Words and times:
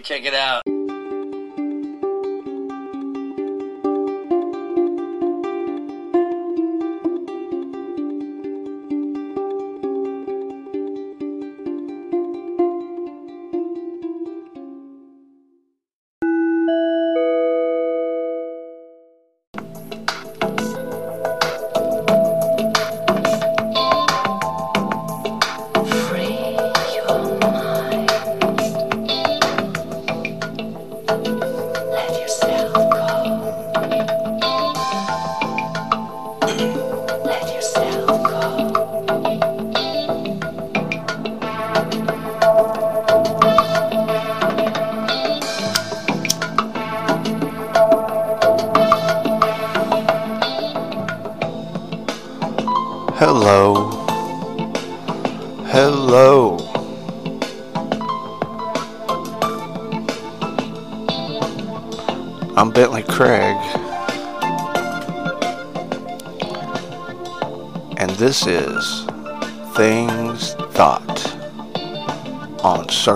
Check 0.00 0.24
it 0.24 0.34
out. 0.34 0.81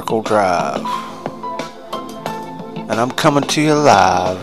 Circle 0.07 0.23
Drive. 0.23 0.87
And 2.89 2.93
I'm 2.93 3.11
coming 3.11 3.43
to 3.43 3.61
you 3.61 3.75
live 3.75 4.41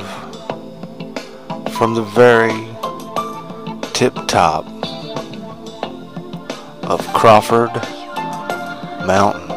from 1.73 1.93
the 1.93 2.01
very 2.01 2.51
tip 3.93 4.13
top 4.27 4.65
of 6.83 6.99
Crawford 7.13 7.71
Mountain. 9.07 9.51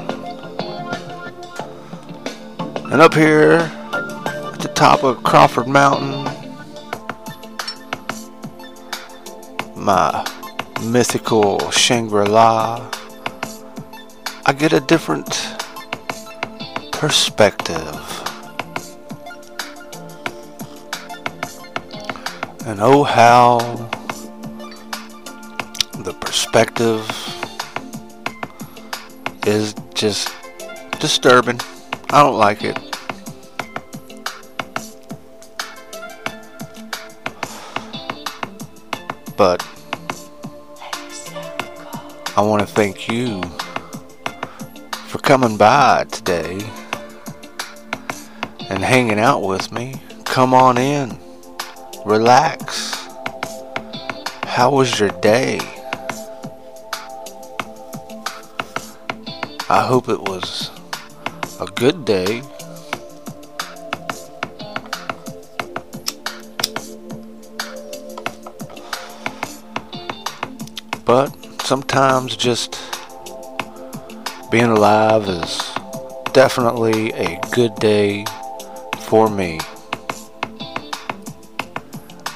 And 2.93 3.03
up 3.03 3.13
here 3.13 3.55
at 3.55 4.61
the 4.61 4.71
top 4.77 5.03
of 5.03 5.25
Crawford 5.25 5.67
Mountain, 5.67 6.23
my 9.75 10.25
mythical 10.85 11.69
Shangri 11.73 12.27
La, 12.27 12.89
I 14.47 14.53
get 14.53 14.73
a 14.73 14.79
different 14.79 15.46
perspective. 17.07 18.01
And 22.67 22.81
oh, 22.81 23.05
how 23.05 23.59
the 26.03 26.13
perspective 26.21 27.09
is 29.47 29.73
just 29.95 30.35
disturbing. 30.99 31.61
I 32.11 32.25
don't 32.25 32.39
like 32.39 32.65
it. 32.65 32.77
But 39.37 39.65
I 42.37 42.41
want 42.41 42.63
to 42.63 42.75
thank 42.75 43.09
you 43.09 43.41
for 45.07 45.19
coming 45.19 45.57
by 45.57 46.03
today 46.11 46.69
hanging 48.87 49.19
out 49.19 49.43
with 49.43 49.73
me. 49.73 50.01
Come 50.25 50.55
on 50.55 50.79
in. 50.79 51.19
Relax. 52.05 52.95
How 54.45 54.71
was 54.71 55.01
your 55.01 55.09
day? 55.21 55.59
I 59.69 59.85
hope 59.85 60.09
it 60.09 60.21
was 60.21 60.71
a 61.61 61.67
good 61.67 62.05
day. 62.05 62.43
But 71.05 71.37
sometimes 71.65 72.37
just 72.37 72.79
being 74.53 74.67
alive 74.67 75.29
is 75.29 75.61
definitely 76.33 77.13
a 77.15 77.41
good 77.51 77.75
day 77.77 78.25
for 79.07 79.31
me. 79.31 79.61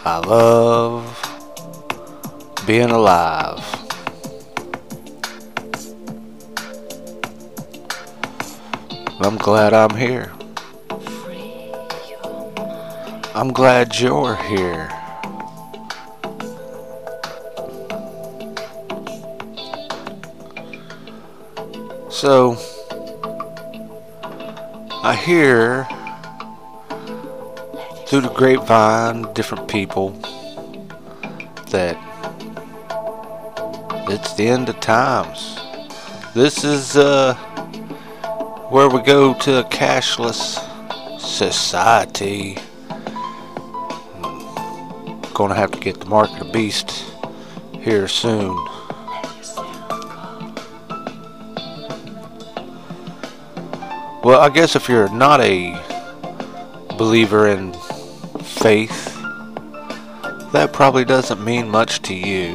I 0.04 0.22
love 0.25 1.03
being 2.64 2.91
alive. 2.91 3.58
I'm 9.19 9.36
glad 9.36 9.72
I'm 9.72 9.97
here. 9.97 10.31
I'm 13.34 13.52
glad 13.52 13.98
you're 13.98 14.37
here. 14.37 14.88
So, 22.10 22.56
I 25.02 25.16
hear 25.16 25.88
through 28.10 28.22
the 28.22 28.28
grapevine, 28.31 29.22
different 29.34 29.69
people, 29.69 30.10
that 31.69 31.97
it's 34.10 34.34
the 34.34 34.48
end 34.48 34.69
of 34.69 34.81
times. 34.81 35.56
This 36.34 36.65
is, 36.65 36.97
uh, 36.97 37.34
where 38.69 38.88
we 38.88 39.00
go 39.03 39.32
to 39.34 39.60
a 39.60 39.62
cashless 39.62 40.59
society. 41.20 42.59
Gonna 45.32 45.54
have 45.54 45.70
to 45.70 45.78
get 45.78 46.00
the 46.00 46.06
mark 46.06 46.32
of 46.32 46.41
the 46.41 46.53
beast 46.53 47.04
here 47.78 48.09
soon. 48.09 48.56
Well, 54.25 54.41
I 54.41 54.50
guess 54.53 54.75
if 54.75 54.88
you're 54.88 55.09
not 55.10 55.41
a 55.43 55.81
believer 56.99 57.47
in 57.47 57.72
faith, 58.60 59.16
that 60.53 60.71
probably 60.71 61.03
doesn't 61.03 61.43
mean 61.43 61.66
much 61.66 62.03
to 62.03 62.15
you. 62.15 62.54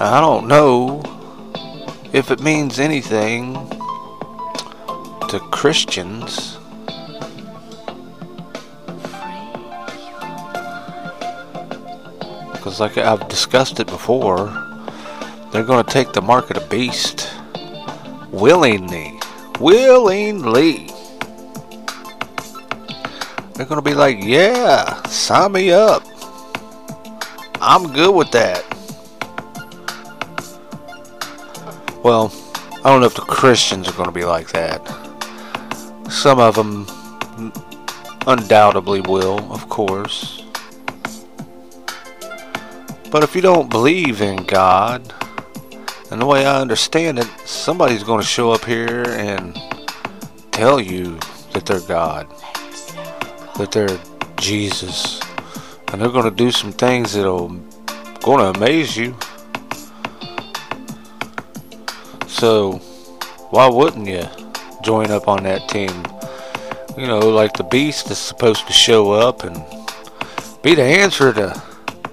I 0.00 0.18
don't 0.20 0.48
know 0.48 1.00
if 2.12 2.32
it 2.32 2.40
means 2.40 2.80
anything 2.80 3.54
to 5.28 5.38
Christians. 5.52 6.58
Because, 12.52 12.80
like 12.80 12.98
I've 12.98 13.28
discussed 13.28 13.78
it 13.78 13.86
before, 13.86 14.46
they're 15.52 15.62
going 15.62 15.84
to 15.84 15.90
take 15.92 16.12
the 16.12 16.22
mark 16.22 16.50
of 16.50 16.60
the 16.60 16.66
beast 16.68 17.30
willingly. 18.32 19.20
Willingly. 19.60 20.97
They're 23.58 23.66
going 23.66 23.82
to 23.82 23.90
be 23.90 23.96
like, 23.96 24.22
yeah, 24.22 25.02
sign 25.08 25.50
me 25.50 25.72
up. 25.72 26.04
I'm 27.60 27.92
good 27.92 28.14
with 28.14 28.30
that. 28.30 28.64
Well, 32.04 32.32
I 32.84 32.90
don't 32.90 33.00
know 33.00 33.06
if 33.06 33.16
the 33.16 33.22
Christians 33.22 33.88
are 33.88 33.92
going 33.94 34.06
to 34.06 34.12
be 34.12 34.24
like 34.24 34.52
that. 34.52 34.78
Some 36.08 36.38
of 36.38 36.54
them 36.54 36.86
undoubtedly 38.28 39.00
will, 39.00 39.40
of 39.52 39.68
course. 39.68 40.44
But 43.10 43.24
if 43.24 43.34
you 43.34 43.40
don't 43.40 43.68
believe 43.68 44.22
in 44.22 44.44
God, 44.44 45.12
and 46.12 46.20
the 46.22 46.26
way 46.26 46.46
I 46.46 46.60
understand 46.60 47.18
it, 47.18 47.26
somebody's 47.44 48.04
going 48.04 48.20
to 48.20 48.26
show 48.26 48.52
up 48.52 48.64
here 48.64 49.02
and 49.08 49.60
tell 50.52 50.80
you 50.80 51.18
that 51.54 51.66
they're 51.66 51.80
God, 51.80 52.32
that 53.58 53.72
they're 53.72 53.98
Jesus, 54.36 55.20
and 55.88 56.00
they're 56.00 56.10
going 56.10 56.24
to 56.24 56.30
do 56.30 56.50
some 56.50 56.72
things 56.72 57.12
that'll 57.12 57.48
going 58.22 58.52
to 58.52 58.58
amaze 58.58 58.96
you. 58.96 59.16
So, 62.26 62.78
why 63.50 63.68
wouldn't 63.68 64.06
you 64.06 64.24
join 64.82 65.10
up 65.10 65.28
on 65.28 65.42
that 65.42 65.68
team? 65.68 65.90
You 66.96 67.06
know, 67.06 67.18
like 67.18 67.54
the 67.54 67.64
Beast 67.64 68.10
is 68.10 68.18
supposed 68.18 68.66
to 68.66 68.72
show 68.72 69.12
up 69.12 69.44
and 69.44 69.56
be 70.62 70.74
the 70.74 70.82
answer 70.82 71.32
to 71.32 71.62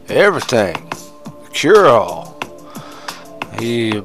everything, 0.09 0.91
cure 1.53 1.87
all. 1.87 2.39
He's 3.59 4.01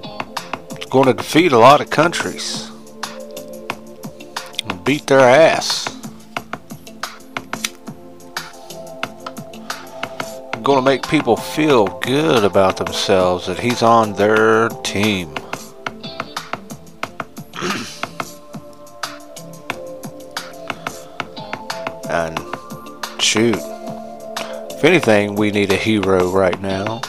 going 0.90 1.06
to 1.06 1.14
defeat 1.14 1.52
a 1.52 1.58
lot 1.58 1.80
of 1.80 1.90
countries, 1.90 2.70
and 4.68 4.84
beat 4.84 5.06
their 5.06 5.20
ass. 5.20 5.99
Going 10.70 10.84
to 10.84 10.88
make 10.88 11.02
people 11.08 11.36
feel 11.36 11.88
good 11.98 12.44
about 12.44 12.76
themselves 12.76 13.48
that 13.48 13.58
he's 13.58 13.82
on 13.82 14.12
their 14.12 14.68
team. 14.84 15.34
and 22.08 22.38
shoot. 23.20 23.58
If 24.70 24.84
anything, 24.84 25.34
we 25.34 25.50
need 25.50 25.72
a 25.72 25.76
hero 25.76 26.30
right 26.30 26.60
now. 26.60 27.00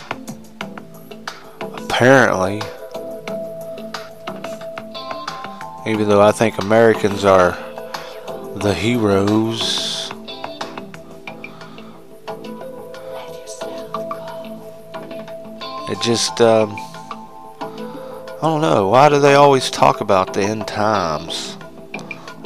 Apparently. 1.62 2.64
Even 5.86 6.10
though 6.10 6.24
I 6.24 6.32
think 6.32 6.58
Americans 6.58 7.26
are 7.26 7.52
the 8.56 8.74
heroes. 8.74 9.81
Just, 16.02 16.42
um, 16.42 16.72
I 17.62 18.40
don't 18.42 18.62
know. 18.62 18.88
Why 18.88 19.08
do 19.08 19.20
they 19.20 19.36
always 19.36 19.70
talk 19.70 20.02
about 20.02 20.34
the 20.34 20.42
end 20.42 20.68
times? 20.68 21.58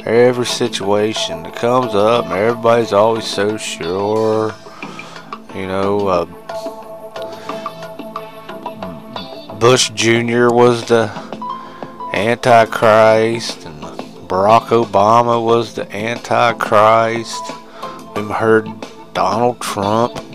Every 0.04 0.44
situation 0.44 1.42
that 1.44 1.56
comes 1.56 1.94
up, 1.94 2.26
everybody's 2.26 2.92
always 2.92 3.24
so 3.24 3.56
sure. 3.56 4.54
You 5.54 5.66
know, 5.66 6.06
uh, 6.06 6.24
Bush 9.54 9.90
Jr. 9.94 10.48
was 10.50 10.84
the 10.86 11.10
Antichrist, 12.12 13.64
and 13.64 13.82
Barack 14.28 14.68
Obama 14.68 15.42
was 15.42 15.74
the 15.74 15.90
Antichrist. 15.96 17.42
We've 18.14 18.28
heard 18.28 18.68
Donald 19.14 19.60
Trump 19.60 20.25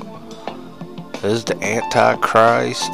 is 1.24 1.46
the 1.46 1.58
Antichrist. 1.64 2.92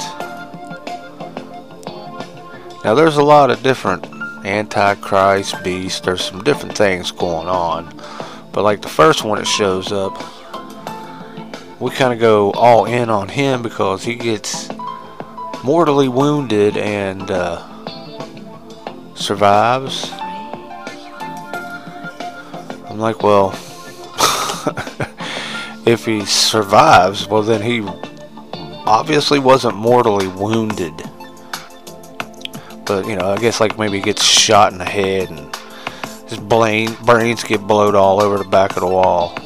Now, 2.84 2.94
there's 2.94 3.18
a 3.18 3.24
lot 3.24 3.52
of 3.52 3.64
different 3.64 4.06
Antichrist 4.46 5.64
beasts. 5.64 6.02
There's 6.02 6.24
some 6.24 6.44
different 6.44 6.78
things 6.78 7.12
going 7.12 7.48
on. 7.48 7.94
But, 8.52 8.64
like 8.64 8.82
the 8.82 8.90
first 8.90 9.24
one 9.24 9.40
that 9.40 9.46
shows 9.46 9.92
up, 9.92 10.16
we 11.80 11.92
kind 11.92 12.14
of 12.14 12.20
go 12.20 12.52
all 12.52 12.86
in 12.86 13.10
on 13.10 13.30
him 13.30 13.62
because 13.62 14.04
he 14.04 14.16
gets 14.16 14.70
mortally 15.64 16.08
wounded 16.08 16.78
and 16.78 17.30
uh, 17.30 17.64
survives. 19.16 20.10
I'm 22.90 23.00
like, 23.00 23.22
well, 23.22 23.52
if 25.86 26.06
he 26.06 26.26
survives, 26.26 27.28
well, 27.28 27.44
then 27.44 27.62
he 27.62 27.82
obviously 28.88 29.38
wasn't 29.38 29.76
mortally 29.76 30.30
wounded. 30.30 30.94
But, 32.86 33.06
you 33.06 33.18
know, 33.18 33.34
I 33.34 33.38
guess 33.38 33.60
like 33.60 33.78
maybe 33.78 33.98
he 33.98 34.04
gets 34.04 34.24
shot 34.24 34.72
in 34.72 34.78
the 34.78 34.86
head 34.86 35.30
and 35.30 35.54
his 36.30 36.40
brain, 36.40 36.96
brains 37.06 37.44
get 37.44 37.62
blowed 37.62 37.96
all 37.96 38.22
over 38.22 38.38
the 38.38 38.50
back 38.50 38.78
of 38.78 38.80
the 38.80 38.88
wall. 38.88 39.38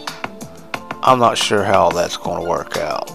I'm 1.02 1.18
not 1.18 1.40
sure 1.40 1.64
how 1.64 1.90
that's 1.90 2.18
going 2.18 2.44
to 2.44 2.48
work 2.48 2.78
out. 2.78 3.08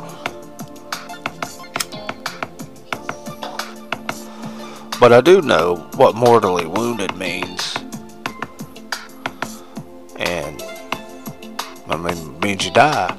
But 4.99 5.12
I 5.12 5.20
do 5.20 5.43
know 5.43 5.76
what 5.94 6.17
mortally 6.17 6.67
wounded 6.67 7.14
means. 7.17 7.76
And 10.17 10.61
I 11.88 11.96
mean 11.96 12.40
means 12.40 12.64
you 12.64 12.72
die. 12.72 13.17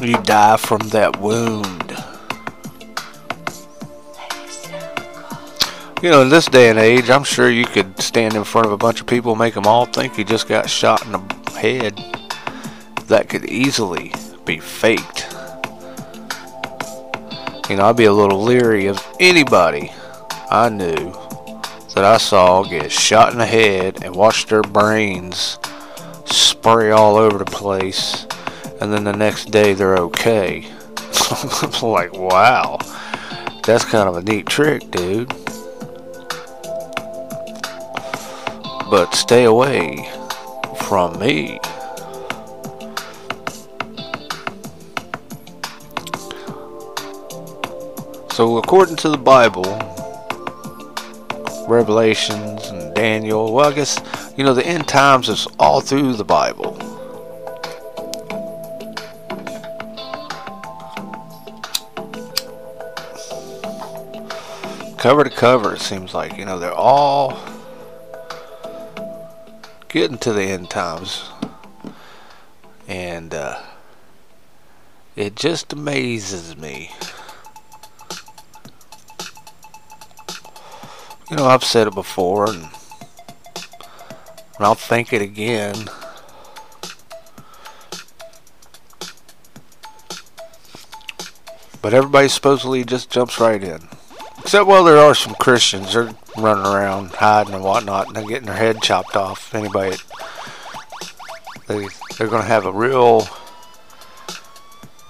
You 0.00 0.20
die 0.22 0.56
from 0.56 0.80
that 0.88 1.18
wound. 1.20 1.90
You 6.02 6.10
know, 6.10 6.22
in 6.22 6.28
this 6.28 6.46
day 6.46 6.68
and 6.68 6.78
age, 6.78 7.08
I'm 7.08 7.24
sure 7.24 7.48
you 7.48 7.64
could 7.64 7.98
stand 8.00 8.34
in 8.34 8.44
front 8.44 8.66
of 8.66 8.72
a 8.72 8.76
bunch 8.76 9.00
of 9.00 9.06
people, 9.06 9.34
make 9.36 9.54
them 9.54 9.66
all 9.66 9.86
think 9.86 10.18
you 10.18 10.24
just 10.24 10.48
got 10.48 10.68
shot 10.68 11.04
in 11.06 11.12
the 11.12 11.50
head. 11.58 11.98
That 13.06 13.28
could 13.28 13.46
easily 13.46 14.12
be 14.44 14.58
faked. 14.58 15.26
You 17.70 17.76
know, 17.76 17.86
I'd 17.86 17.96
be 17.96 18.04
a 18.04 18.12
little 18.12 18.42
leery 18.42 18.86
of 18.86 19.02
anybody 19.18 19.90
I 20.50 20.68
knew 20.68 21.12
that 21.94 22.04
I 22.04 22.18
saw 22.18 22.64
get 22.64 22.92
shot 22.92 23.32
in 23.32 23.38
the 23.38 23.46
head 23.46 24.04
and 24.04 24.14
watch 24.14 24.46
their 24.46 24.62
brains 24.62 25.58
spray 26.26 26.90
all 26.90 27.16
over 27.16 27.38
the 27.38 27.44
place, 27.46 28.26
and 28.80 28.92
then 28.92 29.04
the 29.04 29.12
next 29.12 29.50
day 29.50 29.72
they're 29.72 29.96
okay. 29.96 30.66
Like, 31.82 32.12
wow, 32.12 32.78
that's 33.64 33.84
kind 33.84 34.08
of 34.08 34.16
a 34.16 34.22
neat 34.22 34.46
trick, 34.46 34.90
dude. 34.90 35.28
But 38.90 39.14
stay 39.14 39.44
away 39.44 40.08
from 40.82 41.18
me. 41.18 41.58
So, 48.30 48.58
according 48.58 48.96
to 48.96 49.08
the 49.08 49.16
Bible, 49.16 49.64
Revelations 51.68 52.66
and 52.66 52.94
Daniel, 52.94 53.52
well, 53.52 53.70
I 53.70 53.74
guess, 53.74 54.00
you 54.36 54.44
know, 54.44 54.54
the 54.54 54.66
end 54.66 54.88
times 54.88 55.28
is 55.28 55.46
all 55.58 55.80
through 55.80 56.14
the 56.14 56.24
Bible. 56.24 56.83
Cover 65.04 65.24
to 65.24 65.28
cover, 65.28 65.74
it 65.74 65.82
seems 65.82 66.14
like, 66.14 66.38
you 66.38 66.46
know, 66.46 66.58
they're 66.58 66.72
all 66.72 67.38
getting 69.90 70.16
to 70.16 70.32
the 70.32 70.44
end 70.44 70.70
times. 70.70 71.28
And, 72.88 73.34
uh, 73.34 73.60
it 75.14 75.36
just 75.36 75.74
amazes 75.74 76.56
me. 76.56 76.90
You 81.30 81.36
know, 81.36 81.48
I've 81.48 81.64
said 81.64 81.86
it 81.86 81.94
before, 81.94 82.48
and, 82.48 82.62
and 82.62 84.60
I'll 84.60 84.74
think 84.74 85.12
it 85.12 85.20
again. 85.20 85.84
But 91.82 91.92
everybody 91.92 92.28
supposedly 92.28 92.84
just 92.84 93.10
jumps 93.10 93.38
right 93.38 93.62
in. 93.62 93.86
Except, 94.44 94.66
well, 94.66 94.84
there 94.84 94.98
are 94.98 95.14
some 95.14 95.34
Christians. 95.34 95.94
They're 95.94 96.14
running 96.36 96.66
around, 96.66 97.08
hiding 97.12 97.54
and 97.54 97.64
whatnot, 97.64 98.06
and 98.06 98.16
they're 98.16 98.26
getting 98.26 98.46
their 98.46 98.54
head 98.54 98.82
chopped 98.82 99.16
off. 99.16 99.54
Anybody, 99.54 99.96
they, 101.66 101.88
they're 102.16 102.28
going 102.28 102.42
to 102.42 102.48
have 102.48 102.66
a 102.66 102.72
real 102.72 103.26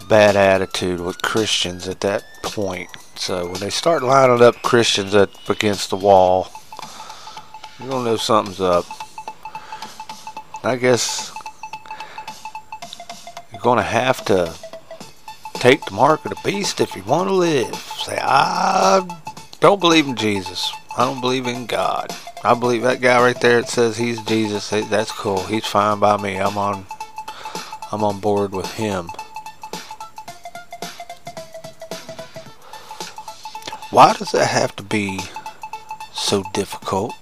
bad 0.09 0.37
attitude 0.37 1.01
with 1.01 1.21
Christians 1.23 1.89
at 1.89 2.01
that 2.03 2.23
point. 2.43 2.89
So 3.17 3.51
when 3.51 3.61
they 3.61 3.71
start 3.71 4.03
lining 4.03 4.43
up 4.43 4.63
Christians 4.63 5.15
up 5.15 5.31
against 5.49 5.91
the 5.91 5.97
wall, 5.97 6.49
you're 7.79 7.89
gonna 7.89 8.05
know 8.05 8.17
something's 8.17 8.61
up. 8.61 8.85
I 10.63 10.77
guess 10.77 11.33
you're 13.53 13.61
gonna 13.61 13.83
have 13.83 14.25
to 14.27 14.55
take 15.55 15.85
the 15.85 15.93
mark 15.95 16.25
of 16.25 16.31
the 16.31 16.41
beast 16.45 16.81
if 16.81 16.95
you 16.95 17.03
want 17.03 17.29
to 17.29 17.35
live. 17.35 17.75
Say, 17.75 18.19
I 18.21 19.23
don't 19.65 19.81
believe 19.81 20.07
in 20.07 20.15
Jesus. 20.15 20.71
I 20.95 21.07
don't 21.07 21.23
believe 21.23 21.47
in 21.47 21.65
God. 21.65 22.15
I 22.43 22.53
believe 22.53 22.83
that 22.83 23.01
guy 23.01 23.19
right 23.19 23.41
there 23.41 23.63
that 23.63 23.71
says 23.71 23.97
he's 23.97 24.21
Jesus. 24.25 24.69
That's 24.69 25.11
cool. 25.11 25.43
He's 25.45 25.65
fine 25.65 25.99
by 26.01 26.19
me. 26.19 26.37
I'm 26.37 26.59
on. 26.59 26.85
I'm 27.91 28.05
on 28.05 28.21
board 28.21 28.53
with 28.53 28.71
him. 28.75 29.09
Why 33.89 34.13
does 34.13 34.33
that 34.33 34.49
have 34.49 34.77
to 34.77 34.83
be 34.83 35.19
so 36.13 36.45
difficult? 36.53 37.15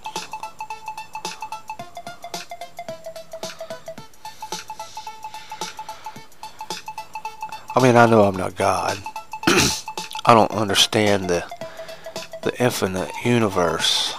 I 7.73 7.81
mean, 7.81 7.95
I 7.95 8.05
know 8.05 8.23
I'm 8.23 8.35
not 8.35 8.57
God. 8.57 8.97
I 10.25 10.33
don't 10.33 10.51
understand 10.51 11.29
the 11.29 11.49
the 12.43 12.53
infinite 12.61 13.11
universe. 13.23 14.13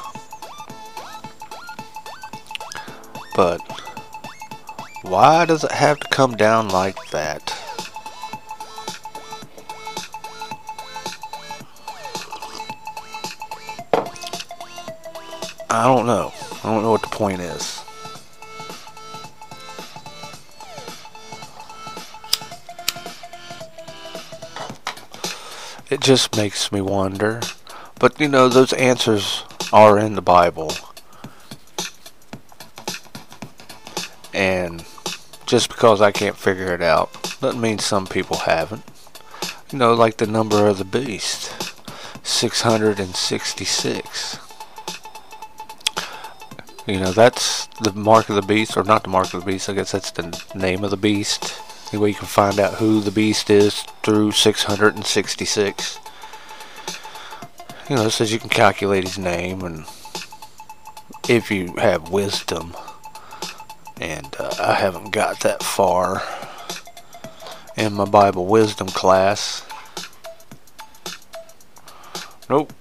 But 3.36 3.60
why 5.02 5.44
does 5.44 5.64
it 5.64 5.72
have 5.72 6.00
to 6.00 6.08
come 6.08 6.36
down 6.36 6.68
like 6.68 6.96
that? 7.10 7.54
I 15.68 15.84
don't 15.84 16.06
know. 16.06 16.32
I 16.62 16.72
don't 16.72 16.82
know 16.82 16.92
what 16.92 17.02
the 17.02 17.08
point 17.08 17.40
is. 17.40 17.82
It 25.90 26.00
just 26.00 26.36
makes 26.36 26.72
me 26.72 26.80
wonder. 26.80 27.40
But 27.98 28.20
you 28.20 28.28
know, 28.28 28.48
those 28.48 28.72
answers 28.72 29.44
are 29.72 29.98
in 29.98 30.14
the 30.14 30.22
Bible. 30.22 30.72
And 34.32 34.84
just 35.46 35.68
because 35.68 36.00
I 36.00 36.10
can't 36.10 36.36
figure 36.36 36.74
it 36.74 36.82
out 36.82 37.12
doesn't 37.40 37.60
mean 37.60 37.78
some 37.78 38.06
people 38.06 38.38
haven't. 38.38 38.82
You 39.70 39.78
know, 39.78 39.94
like 39.94 40.16
the 40.16 40.26
number 40.26 40.66
of 40.66 40.78
the 40.78 40.84
beast 40.84 41.52
666. 42.26 44.38
You 46.86 47.00
know, 47.00 47.12
that's 47.12 47.66
the 47.82 47.92
mark 47.92 48.28
of 48.28 48.34
the 48.34 48.42
beast, 48.42 48.76
or 48.76 48.84
not 48.84 49.04
the 49.04 49.08
mark 49.08 49.32
of 49.32 49.44
the 49.44 49.52
beast, 49.52 49.70
I 49.70 49.72
guess 49.72 49.92
that's 49.92 50.10
the 50.10 50.38
name 50.54 50.84
of 50.84 50.90
the 50.90 50.96
beast. 50.96 51.58
Anyway, 51.92 52.10
you 52.10 52.14
can 52.14 52.26
find 52.26 52.58
out 52.58 52.74
who 52.74 53.00
the 53.00 53.10
beast 53.10 53.48
is 53.48 53.82
through 54.02 54.32
666. 54.32 55.98
You 57.88 57.96
know, 57.96 58.06
it 58.06 58.10
says 58.12 58.32
you 58.32 58.38
can 58.38 58.48
calculate 58.48 59.04
his 59.04 59.18
name, 59.18 59.60
and 59.62 59.84
if 61.28 61.50
you 61.50 61.74
have 61.76 62.10
wisdom, 62.10 62.74
and 64.00 64.34
uh, 64.38 64.54
I 64.58 64.72
haven't 64.72 65.10
got 65.10 65.40
that 65.40 65.62
far 65.62 66.22
in 67.76 67.92
my 67.92 68.06
Bible 68.06 68.46
wisdom 68.46 68.88
class. 68.88 69.62
Nope. 72.48 72.72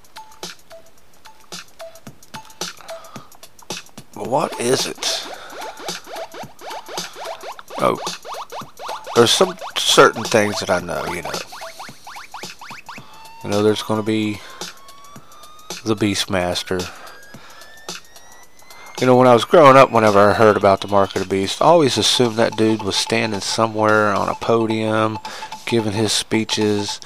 What 4.14 4.58
is 4.60 4.86
it? 4.86 5.28
Oh. 7.80 8.00
There's 9.16 9.32
some 9.32 9.58
certain 9.78 10.24
things 10.24 10.60
that 10.60 10.70
I 10.70 10.80
know, 10.80 11.06
you 11.14 11.22
know. 11.22 11.32
You 13.44 13.50
know, 13.50 13.62
there's 13.62 13.84
going 13.84 14.00
to 14.00 14.06
be 14.06 14.40
the 15.84 15.96
Beastmaster. 15.96 16.90
You 19.02 19.08
know, 19.08 19.18
when 19.18 19.28
I 19.28 19.34
was 19.34 19.44
growing 19.44 19.76
up, 19.76 19.92
whenever 19.92 20.20
I 20.20 20.34
heard 20.34 20.56
about 20.56 20.82
the 20.82 20.88
Mark 20.88 21.16
of 21.16 21.24
the 21.24 21.28
Beast, 21.28 21.62
I 21.62 21.66
always 21.66 21.98
assumed 21.98 22.38
that 22.38 22.56
dude 22.56 22.84
was 22.84 22.96
standing 22.96 23.42
somewhere 23.42 24.14
on 24.14 24.30
a 24.30 24.36
podium 24.36 25.20
giving 25.66 25.94
his 25.94 26.12
speeches 26.12 27.00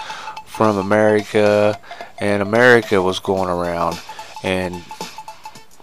from 0.45 0.77
America, 0.77 1.79
and 2.19 2.41
America 2.41 3.01
was 3.01 3.19
going 3.19 3.49
around 3.49 3.99
and 4.43 4.83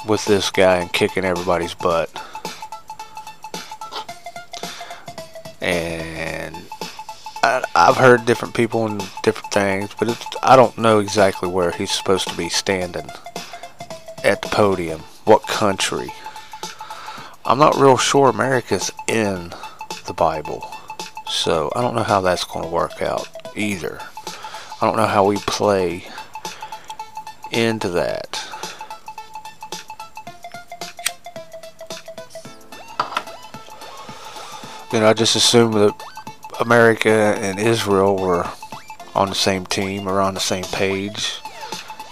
with 0.06 0.24
this 0.26 0.50
guy 0.50 0.76
and 0.76 0.92
kicking 0.92 1.24
everybody's 1.24 1.74
butt. 1.74 2.10
And 5.60 6.13
I, 7.44 7.62
I've 7.74 7.98
heard 7.98 8.24
different 8.24 8.54
people 8.54 8.86
and 8.86 9.06
different 9.22 9.52
things, 9.52 9.90
but 9.98 10.08
it's, 10.08 10.24
I 10.42 10.56
don't 10.56 10.78
know 10.78 10.98
exactly 10.98 11.46
where 11.46 11.72
he's 11.72 11.90
supposed 11.90 12.26
to 12.28 12.36
be 12.38 12.48
standing 12.48 13.06
at 14.24 14.40
the 14.40 14.48
podium. 14.48 15.00
What 15.26 15.42
country? 15.46 16.08
I'm 17.44 17.58
not 17.58 17.76
real 17.76 17.98
sure 17.98 18.30
America's 18.30 18.90
in 19.08 19.52
the 20.06 20.14
Bible. 20.14 20.66
So 21.26 21.70
I 21.76 21.82
don't 21.82 21.94
know 21.94 22.02
how 22.02 22.22
that's 22.22 22.44
going 22.44 22.64
to 22.64 22.70
work 22.70 23.02
out 23.02 23.28
either. 23.54 24.00
I 24.80 24.86
don't 24.86 24.96
know 24.96 25.06
how 25.06 25.26
we 25.26 25.36
play 25.36 26.06
into 27.52 27.90
that. 27.90 28.42
Know, 34.94 35.08
I 35.08 35.12
just 35.12 35.34
assume 35.36 35.72
that 35.72 35.92
America 36.64 37.10
and 37.10 37.60
Israel 37.60 38.16
were 38.16 38.48
on 39.14 39.28
the 39.28 39.34
same 39.34 39.66
team 39.66 40.08
or 40.08 40.20
on 40.20 40.32
the 40.32 40.40
same 40.40 40.64
page, 40.64 41.38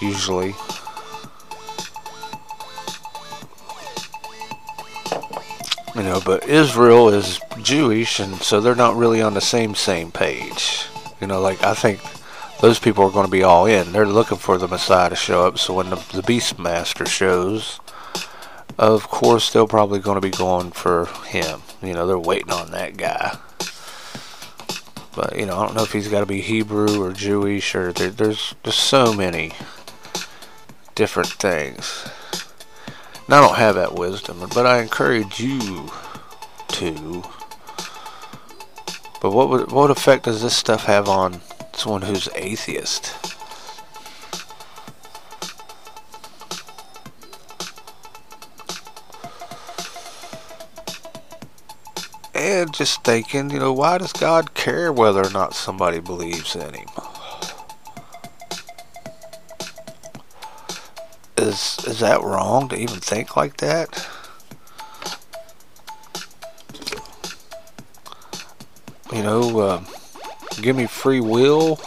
usually. 0.00 0.54
You 5.94 6.02
know, 6.02 6.20
but 6.24 6.46
Israel 6.48 7.08
is 7.08 7.40
Jewish, 7.62 8.20
and 8.20 8.36
so 8.36 8.60
they're 8.60 8.74
not 8.74 8.96
really 8.96 9.22
on 9.22 9.34
the 9.34 9.40
same 9.40 9.74
same 9.74 10.12
page. 10.12 10.86
You 11.20 11.26
know, 11.26 11.40
like 11.40 11.62
I 11.62 11.74
think 11.74 12.00
those 12.60 12.78
people 12.78 13.04
are 13.04 13.10
going 13.10 13.26
to 13.26 13.32
be 13.32 13.42
all 13.42 13.66
in. 13.66 13.92
They're 13.92 14.06
looking 14.06 14.38
for 14.38 14.58
the 14.58 14.68
Messiah 14.68 15.10
to 15.10 15.16
show 15.16 15.46
up. 15.46 15.58
So 15.58 15.74
when 15.74 15.90
the, 15.90 15.96
the 15.96 16.22
Beastmaster 16.22 17.06
shows, 17.06 17.80
of 18.78 19.08
course 19.08 19.52
they're 19.52 19.66
probably 19.66 19.98
going 19.98 20.20
to 20.20 20.20
be 20.20 20.36
going 20.36 20.72
for 20.72 21.06
him. 21.26 21.62
You 21.82 21.94
know, 21.94 22.06
they're 22.06 22.18
waiting 22.18 22.52
on 22.52 22.70
that 22.70 22.96
guy. 22.96 23.38
But 25.14 25.38
you 25.38 25.46
know, 25.46 25.58
I 25.58 25.66
don't 25.66 25.74
know 25.74 25.82
if 25.82 25.92
he's 25.92 26.08
got 26.08 26.20
to 26.20 26.26
be 26.26 26.40
Hebrew 26.40 27.02
or 27.02 27.12
Jewish 27.12 27.74
or 27.74 27.92
there, 27.92 28.10
there's 28.10 28.54
there's 28.62 28.76
so 28.76 29.12
many 29.12 29.52
different 30.94 31.30
things. 31.30 32.08
And 33.26 33.34
I 33.34 33.40
don't 33.40 33.56
have 33.56 33.74
that 33.76 33.94
wisdom, 33.94 34.40
but 34.54 34.66
I 34.66 34.80
encourage 34.80 35.40
you 35.40 35.90
to. 36.68 37.22
But 39.20 39.30
what 39.30 39.48
would, 39.50 39.70
what 39.70 39.90
effect 39.90 40.24
does 40.24 40.42
this 40.42 40.56
stuff 40.56 40.84
have 40.84 41.08
on 41.08 41.40
someone 41.74 42.02
who's 42.02 42.28
atheist? 42.34 43.31
Just 52.72 53.04
thinking, 53.04 53.50
you 53.50 53.58
know, 53.58 53.72
why 53.72 53.98
does 53.98 54.14
God 54.14 54.54
care 54.54 54.90
whether 54.92 55.22
or 55.22 55.30
not 55.30 55.54
somebody 55.54 56.00
believes 56.00 56.56
in 56.56 56.72
Him? 56.72 56.88
Is 61.36 61.78
is 61.86 62.00
that 62.00 62.22
wrong 62.22 62.70
to 62.70 62.76
even 62.76 62.98
think 62.98 63.36
like 63.36 63.58
that? 63.58 64.08
You 69.12 69.22
know, 69.22 69.60
uh, 69.60 69.84
give 70.62 70.74
me 70.74 70.86
free 70.86 71.20
will, 71.20 71.78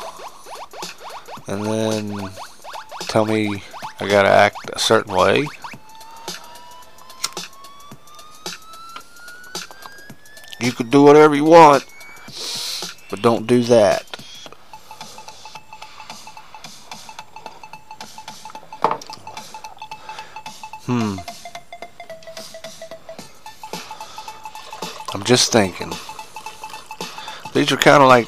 and 1.48 1.66
then 1.66 2.30
tell 3.02 3.26
me 3.26 3.64
I 4.00 4.08
gotta 4.08 4.30
act 4.30 4.70
a 4.72 4.80
certain 4.80 5.16
way. 5.16 5.48
You 10.66 10.72
can 10.72 10.90
do 10.90 11.04
whatever 11.04 11.36
you 11.36 11.44
want, 11.44 11.86
but 13.12 13.22
don't 13.22 13.46
do 13.46 13.62
that. 13.66 14.04
Hmm. 20.88 21.18
I'm 25.14 25.24
just 25.24 25.52
thinking. 25.52 25.92
These 27.54 27.72
are 27.72 27.78
kind 27.78 28.02
of 28.02 28.10
like 28.10 28.28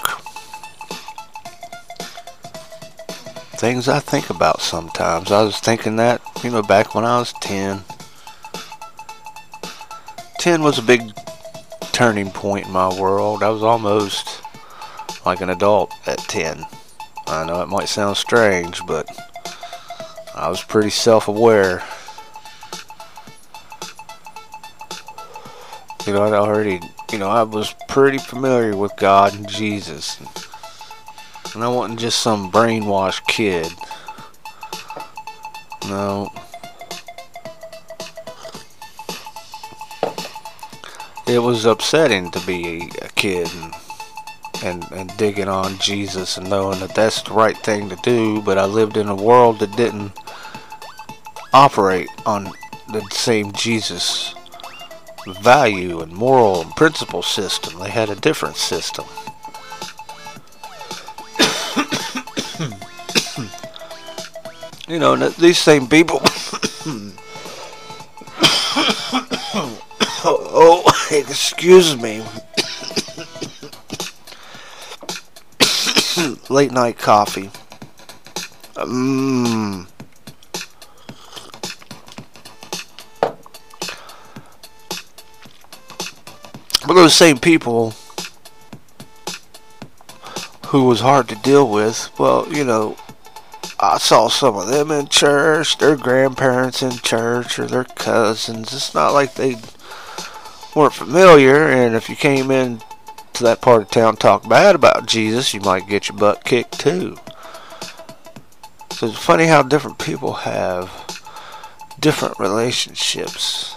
things 3.58 3.90
I 3.90 4.00
think 4.00 4.30
about 4.30 4.62
sometimes. 4.62 5.32
I 5.32 5.42
was 5.42 5.60
thinking 5.60 5.96
that, 5.96 6.22
you 6.44 6.52
know, 6.52 6.62
back 6.62 6.94
when 6.94 7.04
I 7.04 7.18
was 7.18 7.34
10. 7.42 7.84
10 10.38 10.62
was 10.62 10.78
a 10.78 10.84
big 10.84 11.17
turning 11.98 12.30
point 12.30 12.68
in 12.68 12.72
my 12.72 12.88
world. 13.00 13.42
I 13.42 13.50
was 13.50 13.64
almost 13.64 14.44
like 15.26 15.42
an 15.42 15.50
adult 15.50 15.92
at 16.08 16.20
10. 16.20 16.64
I 17.26 17.44
know 17.44 17.64
it 17.64 17.70
might 17.70 17.90
sound 17.90 18.18
strange, 18.18 18.86
but 18.86 19.10
I 20.36 20.48
was 20.48 20.62
pretty 20.62 20.92
self 20.92 21.28
aware. 21.28 21.82
You 26.06 26.14
know, 26.14 26.22
I'd 26.22 26.34
already, 26.34 26.80
you 27.12 27.18
know, 27.18 27.30
I 27.30 27.42
was 27.42 27.74
pretty 27.90 28.20
familiar 28.20 28.78
with 28.78 28.96
God 28.98 29.34
and 29.34 29.50
Jesus. 29.50 30.20
And 31.56 31.64
I 31.64 31.68
wasn't 31.68 32.00
just 32.00 32.20
some 32.20 32.52
brainwashed 32.52 33.26
kid. 33.26 33.74
No. 35.90 36.32
It 41.28 41.40
was 41.40 41.66
upsetting 41.66 42.32
to 42.32 42.46
be 42.46 42.90
a 43.02 43.10
kid 43.10 43.50
and 43.54 43.74
and, 44.64 44.86
and 44.92 45.16
digging 45.18 45.48
on 45.48 45.78
Jesus 45.78 46.38
and 46.38 46.50
knowing 46.50 46.80
that 46.80 46.96
that's 46.96 47.22
the 47.22 47.34
right 47.34 47.58
thing 47.58 47.90
to 47.90 47.96
do, 47.98 48.42
but 48.42 48.58
I 48.58 48.66
lived 48.66 48.98
in 48.98 49.08
a 49.08 49.16
world 49.16 49.60
that 49.60 49.76
didn't 49.76 50.12
operate 51.54 52.10
on 52.26 52.52
the 52.92 53.06
same 53.12 53.52
Jesus 53.52 54.34
value 55.42 56.00
and 56.02 56.12
moral 56.12 56.62
and 56.62 56.76
principle 56.76 57.22
system. 57.22 57.80
They 57.80 57.90
had 57.90 58.10
a 58.10 58.16
different 58.16 58.56
system. 58.56 59.06
you 64.88 65.00
know, 65.00 65.16
these 65.30 65.60
same 65.60 65.88
people. 65.88 66.22
Oh, 70.28 70.84
oh 70.86 71.08
excuse 71.16 71.96
me. 71.96 72.24
Late 76.50 76.72
night 76.72 76.98
coffee. 76.98 77.50
Mmm. 78.76 79.88
But 86.86 86.94
those 86.94 87.16
same 87.16 87.38
people 87.38 87.94
who 90.68 90.86
was 90.86 91.02
hard 91.02 91.28
to 91.30 91.36
deal 91.36 91.70
with, 91.70 92.10
well, 92.18 92.48
you 92.54 92.64
know, 92.64 92.96
I 93.80 93.98
saw 93.98 94.28
some 94.28 94.56
of 94.56 94.68
them 94.68 94.92
in 94.92 95.08
church, 95.08 95.78
their 95.78 95.96
grandparents 95.96 96.82
in 96.82 96.92
church, 96.92 97.60
or 97.60 97.68
their 97.68 97.84
cousins. 97.84 98.74
It's 98.74 98.94
not 98.94 99.14
like 99.14 99.36
they 99.36 99.58
weren't 100.76 100.94
familiar, 100.94 101.68
and 101.68 101.96
if 101.96 102.10
you 102.10 102.16
came 102.16 102.52
in 102.52 102.82
to 103.34 103.44
that 103.44 103.62
part 103.62 103.82
of 103.84 103.90
town 103.90 104.16
talk 104.16 104.48
bad 104.50 104.76
about 104.76 105.06
Jesus, 105.06 105.54
you 105.54 105.62
might 105.62 105.88
get 105.88 106.10
your 106.10 106.18
butt 106.18 106.44
kicked 106.44 106.80
too. 106.80 107.18
So 108.92 109.06
it's 109.08 109.18
funny 109.18 109.46
how 109.46 109.62
different 109.62 110.00
people 110.00 110.34
have 110.34 110.90
different 112.00 112.40
relationships 112.40 113.76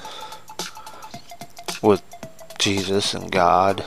with 1.83 2.03
Jesus 2.59 3.13
and 3.13 3.31
God. 3.31 3.85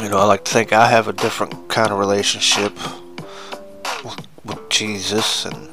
You 0.00 0.08
know, 0.08 0.18
I 0.18 0.24
like 0.24 0.44
to 0.44 0.50
think 0.50 0.72
I 0.72 0.88
have 0.88 1.08
a 1.08 1.12
different 1.12 1.68
kind 1.68 1.92
of 1.92 1.98
relationship 1.98 2.72
with, 4.02 4.26
with 4.44 4.68
Jesus, 4.70 5.44
and 5.44 5.69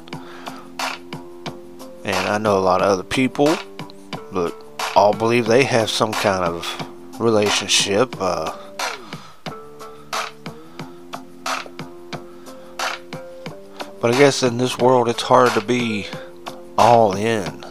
and 2.08 2.28
I 2.28 2.38
know 2.38 2.56
a 2.56 2.60
lot 2.60 2.80
of 2.80 2.88
other 2.88 3.02
people, 3.02 3.54
but 4.32 4.54
all 4.96 5.12
believe 5.12 5.46
they 5.46 5.64
have 5.64 5.90
some 5.90 6.12
kind 6.12 6.42
of 6.42 7.20
relationship. 7.20 8.16
Uh, 8.18 8.56
but 14.00 14.14
I 14.14 14.18
guess 14.18 14.42
in 14.42 14.56
this 14.56 14.78
world, 14.78 15.08
it's 15.08 15.22
hard 15.22 15.52
to 15.52 15.60
be 15.60 16.06
all 16.78 17.14
in 17.14 17.64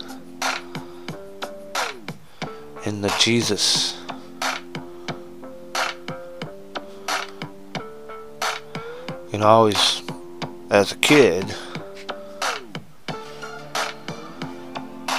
in 2.86 3.01
the 3.01 3.13
Jesus. 3.20 4.00
You 9.32 9.39
know, 9.39 9.48
always 9.48 10.03
as 10.70 10.91
a 10.91 10.98
kid, 10.98 11.53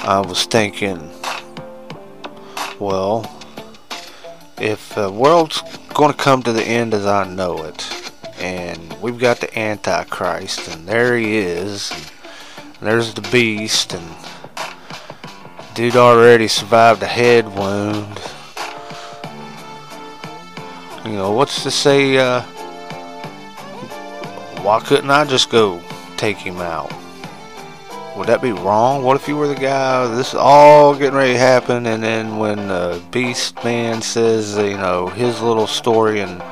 I 0.09 0.21
was 0.21 0.45
thinking, 0.45 1.11
well, 2.79 3.31
if 4.57 4.95
the 4.95 5.11
world's 5.11 5.61
going 5.93 6.11
to 6.11 6.17
come 6.17 6.41
to 6.41 6.51
the 6.51 6.63
end 6.63 6.95
as 6.95 7.05
I 7.05 7.31
know 7.31 7.63
it, 7.65 7.87
and 8.39 8.99
we've 9.03 9.19
got 9.19 9.39
the 9.39 9.55
Antichrist, 9.55 10.67
and 10.67 10.87
there 10.87 11.15
he 11.15 11.37
is, 11.37 11.91
and 12.57 12.87
there's 12.87 13.13
the 13.13 13.21
beast, 13.29 13.93
and 13.93 14.15
dude 15.75 15.95
already 15.95 16.47
survived 16.47 17.03
a 17.03 17.05
head 17.05 17.47
wound. 17.55 18.19
You 21.05 21.17
know, 21.17 21.33
what's 21.33 21.61
to 21.61 21.69
say, 21.69 22.17
uh, 22.17 22.41
why 24.63 24.79
couldn't 24.79 25.11
I 25.11 25.25
just 25.25 25.51
go 25.51 25.79
take 26.17 26.37
him 26.37 26.57
out? 26.57 26.98
Would 28.19 28.27
that 28.27 28.41
be 28.41 28.51
wrong? 28.51 29.03
What 29.03 29.15
if 29.15 29.29
you 29.29 29.37
were 29.37 29.47
the 29.47 29.55
guy, 29.55 30.05
this 30.13 30.29
is 30.29 30.35
all 30.35 30.93
getting 30.93 31.15
ready 31.15 31.31
to 31.31 31.39
happen, 31.39 31.85
and 31.85 32.03
then 32.03 32.37
when 32.37 32.67
the 32.67 33.01
beast 33.11 33.55
man 33.63 34.01
says, 34.01 34.57
you 34.57 34.75
know, 34.75 35.07
his 35.07 35.41
little 35.41 35.67
story, 35.67 36.19
and 36.19 36.43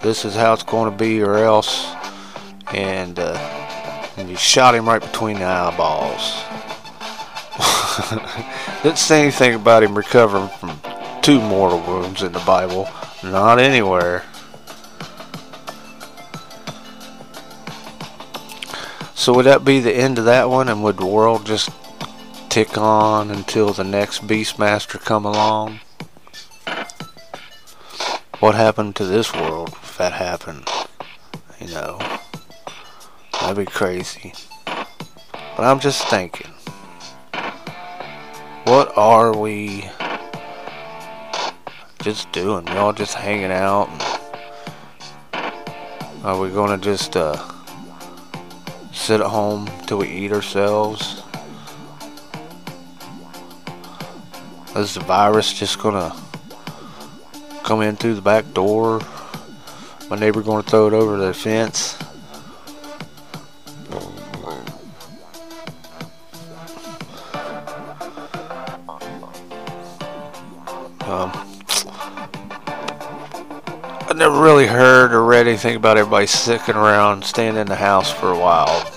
this 0.00 0.24
is 0.24 0.34
how 0.34 0.54
it's 0.54 0.62
going 0.62 0.90
to 0.90 0.96
be, 0.96 1.20
or 1.20 1.36
else, 1.36 1.86
and, 2.72 3.18
uh, 3.18 3.34
and 4.16 4.30
you 4.30 4.36
shot 4.36 4.74
him 4.74 4.88
right 4.88 5.02
between 5.02 5.38
the 5.38 5.44
eyeballs. 5.44 6.42
Didn't 8.82 8.96
say 8.96 9.20
anything 9.20 9.54
about 9.54 9.82
him 9.82 9.94
recovering 9.94 10.48
from 10.48 10.80
two 11.20 11.42
mortal 11.42 11.80
wounds 11.80 12.22
in 12.22 12.32
the 12.32 12.42
Bible. 12.46 12.88
Not 13.22 13.58
anywhere. 13.58 14.24
So 19.16 19.32
would 19.32 19.46
that 19.46 19.64
be 19.64 19.80
the 19.80 19.96
end 19.96 20.18
of 20.18 20.26
that 20.26 20.50
one 20.50 20.68
and 20.68 20.84
would 20.84 20.98
the 20.98 21.06
world 21.06 21.46
just 21.46 21.70
tick 22.50 22.76
on 22.76 23.30
until 23.30 23.72
the 23.72 23.82
next 23.82 24.26
Beastmaster 24.26 25.02
come 25.02 25.24
along? 25.24 25.80
What 28.40 28.54
happened 28.54 28.94
to 28.96 29.06
this 29.06 29.32
world 29.32 29.70
if 29.82 29.96
that 29.96 30.12
happened? 30.12 30.68
You 31.58 31.68
know. 31.68 31.98
That'd 33.40 33.56
be 33.56 33.64
crazy. 33.64 34.34
But 34.66 35.64
I'm 35.64 35.80
just 35.80 36.06
thinking. 36.08 36.52
What 38.64 38.96
are 38.98 39.34
we 39.34 39.88
just 42.02 42.30
doing? 42.32 42.66
We 42.66 42.72
all 42.72 42.92
just 42.92 43.14
hanging 43.14 43.50
out? 43.50 43.88
are 46.22 46.38
we 46.38 46.50
gonna 46.50 46.76
just 46.76 47.16
uh, 47.16 47.36
sit 49.06 49.20
at 49.20 49.26
home 49.28 49.70
till 49.86 49.98
we 49.98 50.08
eat 50.08 50.32
ourselves? 50.32 51.22
Is 54.74 54.94
the 54.94 55.00
virus 55.06 55.52
just 55.52 55.78
gonna 55.78 56.12
come 57.62 57.82
in 57.82 57.94
through 57.94 58.16
the 58.16 58.20
back 58.20 58.52
door? 58.52 59.00
My 60.10 60.16
neighbor 60.16 60.42
gonna 60.42 60.64
throw 60.64 60.88
it 60.88 60.92
over 60.92 61.18
the 61.18 61.32
fence? 61.32 61.96
Um, 71.06 71.30
I 74.08 74.12
never 74.16 74.42
really 74.42 74.66
heard 74.66 75.12
or 75.12 75.24
read 75.24 75.46
anything 75.46 75.76
about 75.76 75.96
everybody 75.96 76.26
sticking 76.26 76.74
around, 76.74 77.24
staying 77.24 77.54
in 77.54 77.68
the 77.68 77.76
house 77.76 78.10
for 78.10 78.32
a 78.32 78.36
while. 78.36 78.95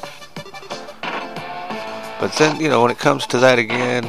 But 2.19 2.33
then, 2.33 2.59
you 2.59 2.67
know, 2.67 2.81
when 2.81 2.91
it 2.91 2.99
comes 2.99 3.25
to 3.27 3.39
that 3.39 3.59
again, 3.59 4.05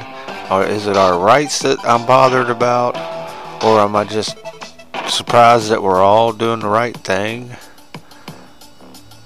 or 0.50 0.64
is 0.64 0.88
it 0.88 0.96
our 0.96 1.18
rights 1.18 1.60
that 1.60 1.78
I'm 1.84 2.04
bothered 2.06 2.50
about, 2.50 2.96
or 3.62 3.78
am 3.78 3.94
I 3.94 4.04
just 4.04 4.36
surprised 5.08 5.70
that 5.70 5.80
we're 5.80 6.02
all 6.02 6.32
doing 6.32 6.58
the 6.58 6.68
right 6.68 6.96
thing? 6.96 7.50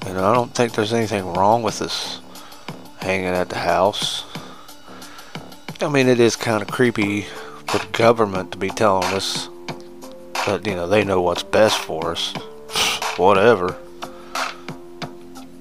You 0.06 0.12
know, 0.12 0.30
I 0.30 0.34
don't 0.34 0.54
think 0.54 0.74
there's 0.74 0.92
anything 0.92 1.24
wrong 1.32 1.62
with 1.62 1.80
us 1.80 2.20
hanging 2.98 3.26
at 3.26 3.48
the 3.48 3.58
house. 3.58 4.24
I 5.80 5.88
mean, 5.88 6.06
it 6.06 6.20
is 6.20 6.36
kind 6.36 6.60
of 6.60 6.68
creepy 6.68 7.22
for 7.66 7.78
the 7.78 7.88
government 7.92 8.52
to 8.52 8.58
be 8.58 8.68
telling 8.68 9.12
us 9.14 9.48
that, 10.46 10.66
you 10.66 10.74
know, 10.74 10.86
they 10.86 11.04
know 11.04 11.22
what's 11.22 11.42
best 11.42 11.78
for 11.78 12.12
us. 12.12 12.34
Whatever. 13.16 13.78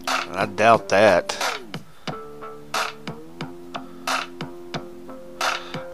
I 0.08 0.46
doubt 0.46 0.90
that. 0.90 1.53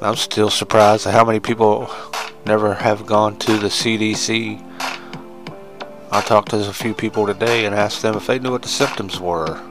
I'm 0.02 0.16
still 0.16 0.50
surprised 0.50 1.06
at 1.08 1.14
how 1.14 1.26
many 1.26 1.42
people 1.42 1.90
never 2.46 2.74
have 2.74 3.06
gone 3.06 3.36
to 3.40 3.58
the 3.58 3.68
CDC. 3.68 4.66
I 6.10 6.22
talked 6.22 6.52
to 6.52 6.70
a 6.70 6.74
few 6.74 6.94
people 6.94 7.26
today 7.28 7.66
and 7.66 7.76
asked 7.76 8.02
them 8.02 8.16
if 8.16 8.26
they 8.26 8.40
knew 8.40 8.52
what 8.52 8.62
the 8.62 8.70
symptoms 8.70 9.20
were. 9.20 9.62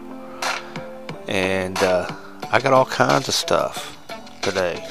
And 1.29 1.79
uh, 1.79 2.15
I 2.53 2.61
got 2.61 2.75
all 2.75 2.85
kinds 2.85 3.29
of 3.29 3.35
stuff 3.35 3.97
today. 4.43 4.87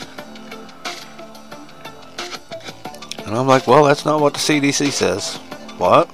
And 3.27 3.35
I'm 3.35 3.45
like, 3.45 3.67
well, 3.67 3.83
that's 3.83 4.05
not 4.05 4.19
what 4.19 4.33
the 4.33 4.39
CDC 4.39 4.91
says. 4.91 5.35
What? 5.77 6.09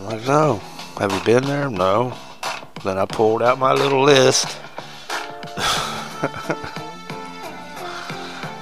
I'm 0.00 0.06
like, 0.06 0.26
no. 0.26 0.56
Have 0.98 1.12
you 1.12 1.20
been 1.20 1.44
there? 1.44 1.70
No. 1.70 2.12
Then 2.82 2.98
I 2.98 3.06
pulled 3.06 3.40
out 3.40 3.60
my 3.60 3.72
little 3.72 4.02
list. 4.02 4.58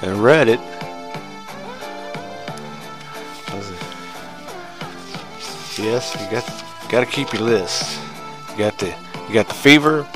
and 0.03 0.23
read 0.23 0.49
it. 0.49 0.61
Yes, 5.79 6.15
you 6.21 6.31
got 6.31 6.65
got 6.91 7.01
to 7.01 7.07
keep 7.07 7.33
your 7.33 7.43
list. 7.43 8.01
You 8.51 8.59
got 8.59 8.79
the 8.79 8.95
you 9.29 9.35
got 9.35 9.49
the 9.49 9.55
fever, 9.55 10.07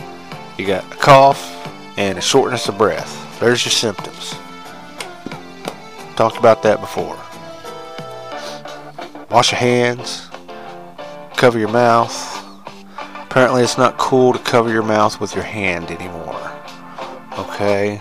you 0.59 0.67
got 0.67 0.85
a 0.93 0.97
cough, 0.97 1.41
and 1.97 2.19
a 2.19 2.21
shortness 2.21 2.69
of 2.69 2.77
breath. 2.77 3.41
There's 3.41 3.65
your 3.65 3.73
symptoms. 3.73 4.35
Talked 6.17 6.37
about 6.37 6.63
that 6.63 6.81
before. 6.81 7.17
Wash 9.31 9.53
your 9.53 9.59
hands. 9.59 10.29
Cover 11.37 11.59
your 11.59 11.71
mouth. 11.71 12.13
Apparently, 13.23 13.63
it's 13.63 13.79
not 13.79 13.99
cool 13.99 14.33
to 14.33 14.39
cover 14.39 14.71
your 14.71 14.85
mouth 14.85 15.21
with 15.21 15.35
your 15.35 15.45
hand 15.45 15.91
anymore. 15.91 16.53
Okay? 17.39 17.99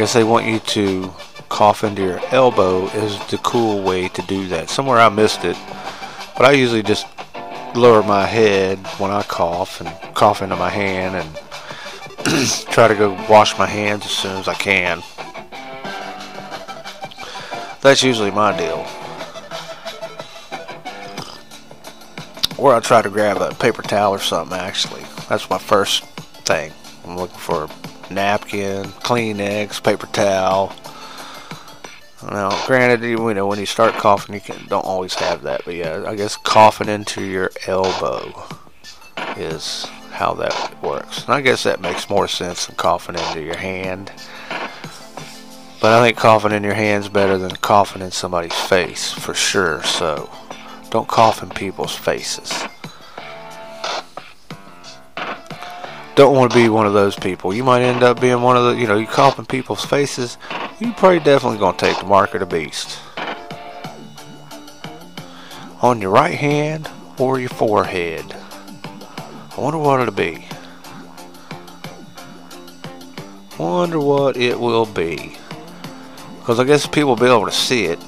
Guess 0.00 0.14
they 0.14 0.24
want 0.24 0.46
you 0.46 0.60
to 0.60 1.12
cough 1.50 1.84
into 1.84 2.00
your 2.00 2.20
elbow 2.30 2.86
is 2.86 3.18
the 3.26 3.36
cool 3.36 3.82
way 3.82 4.08
to 4.08 4.22
do 4.22 4.48
that. 4.48 4.70
Somewhere 4.70 4.98
I 4.98 5.10
missed 5.10 5.44
it, 5.44 5.58
but 6.38 6.46
I 6.46 6.52
usually 6.52 6.82
just 6.82 7.06
lower 7.74 8.02
my 8.02 8.24
head 8.24 8.78
when 8.96 9.10
I 9.10 9.22
cough 9.24 9.78
and 9.82 10.14
cough 10.14 10.40
into 10.40 10.56
my 10.56 10.70
hand 10.70 11.16
and 11.16 12.48
try 12.70 12.88
to 12.88 12.94
go 12.94 13.12
wash 13.28 13.58
my 13.58 13.66
hands 13.66 14.06
as 14.06 14.12
soon 14.12 14.38
as 14.38 14.48
I 14.48 14.54
can. 14.54 15.02
That's 17.82 18.02
usually 18.02 18.30
my 18.30 18.56
deal. 18.56 18.86
Or 22.56 22.74
I 22.74 22.80
try 22.80 23.02
to 23.02 23.10
grab 23.10 23.36
a 23.36 23.54
paper 23.54 23.82
towel 23.82 24.14
or 24.14 24.18
something 24.18 24.58
actually. 24.58 25.02
That's 25.28 25.50
my 25.50 25.58
first 25.58 26.04
thing. 26.46 26.72
I'm 27.04 27.18
looking 27.18 27.36
for 27.36 27.68
napkin, 28.10 28.86
Kleenex, 28.86 29.82
paper 29.82 30.06
towel. 30.08 30.74
Now, 32.22 32.66
granted, 32.66 33.02
you 33.02 33.16
know 33.32 33.46
when 33.46 33.58
you 33.58 33.66
start 33.66 33.94
coughing, 33.94 34.34
you 34.34 34.40
can 34.40 34.66
don't 34.66 34.84
always 34.84 35.14
have 35.14 35.42
that, 35.42 35.62
but 35.64 35.74
yeah, 35.74 36.04
I 36.06 36.14
guess 36.14 36.36
coughing 36.36 36.88
into 36.88 37.24
your 37.24 37.50
elbow 37.66 38.44
is 39.36 39.86
how 40.10 40.34
that 40.34 40.82
works. 40.82 41.24
And 41.24 41.32
I 41.32 41.40
guess 41.40 41.62
that 41.62 41.80
makes 41.80 42.10
more 42.10 42.28
sense 42.28 42.66
than 42.66 42.76
coughing 42.76 43.16
into 43.16 43.42
your 43.42 43.56
hand. 43.56 44.12
But 45.80 45.92
I 45.92 46.04
think 46.04 46.18
coughing 46.18 46.52
in 46.52 46.62
your 46.62 46.74
hand's 46.74 47.08
better 47.08 47.38
than 47.38 47.52
coughing 47.52 48.02
in 48.02 48.10
somebody's 48.10 48.54
face 48.54 49.12
for 49.12 49.32
sure. 49.32 49.82
So 49.82 50.30
don't 50.90 51.08
cough 51.08 51.42
in 51.42 51.48
people's 51.48 51.94
faces. 51.96 52.66
Don't 56.20 56.36
want 56.36 56.52
to 56.52 56.58
be 56.58 56.68
one 56.68 56.84
of 56.86 56.92
those 56.92 57.16
people. 57.16 57.54
You 57.54 57.64
might 57.64 57.80
end 57.80 58.02
up 58.02 58.20
being 58.20 58.42
one 58.42 58.54
of 58.54 58.64
the, 58.64 58.72
you 58.78 58.86
know, 58.86 58.98
you 58.98 59.08
in 59.38 59.46
people's 59.46 59.86
faces. 59.86 60.36
You 60.78 60.92
probably 60.92 61.20
definitely 61.20 61.56
gonna 61.56 61.78
take 61.78 61.98
the 61.98 62.04
mark 62.04 62.34
of 62.34 62.40
the 62.40 62.46
beast. 62.46 62.98
On 65.80 65.98
your 65.98 66.10
right 66.10 66.34
hand 66.34 66.90
or 67.16 67.40
your 67.40 67.48
forehead. 67.48 68.36
I 68.36 69.54
wonder 69.56 69.78
what 69.78 70.00
it'll 70.00 70.12
be. 70.12 70.46
Wonder 73.58 73.98
what 73.98 74.36
it 74.36 74.60
will 74.60 74.84
be. 74.84 75.38
Because 76.40 76.60
I 76.60 76.64
guess 76.64 76.86
people 76.86 77.08
will 77.08 77.16
be 77.16 77.24
able 77.24 77.46
to 77.46 77.50
see 77.50 77.86
it. 77.86 77.98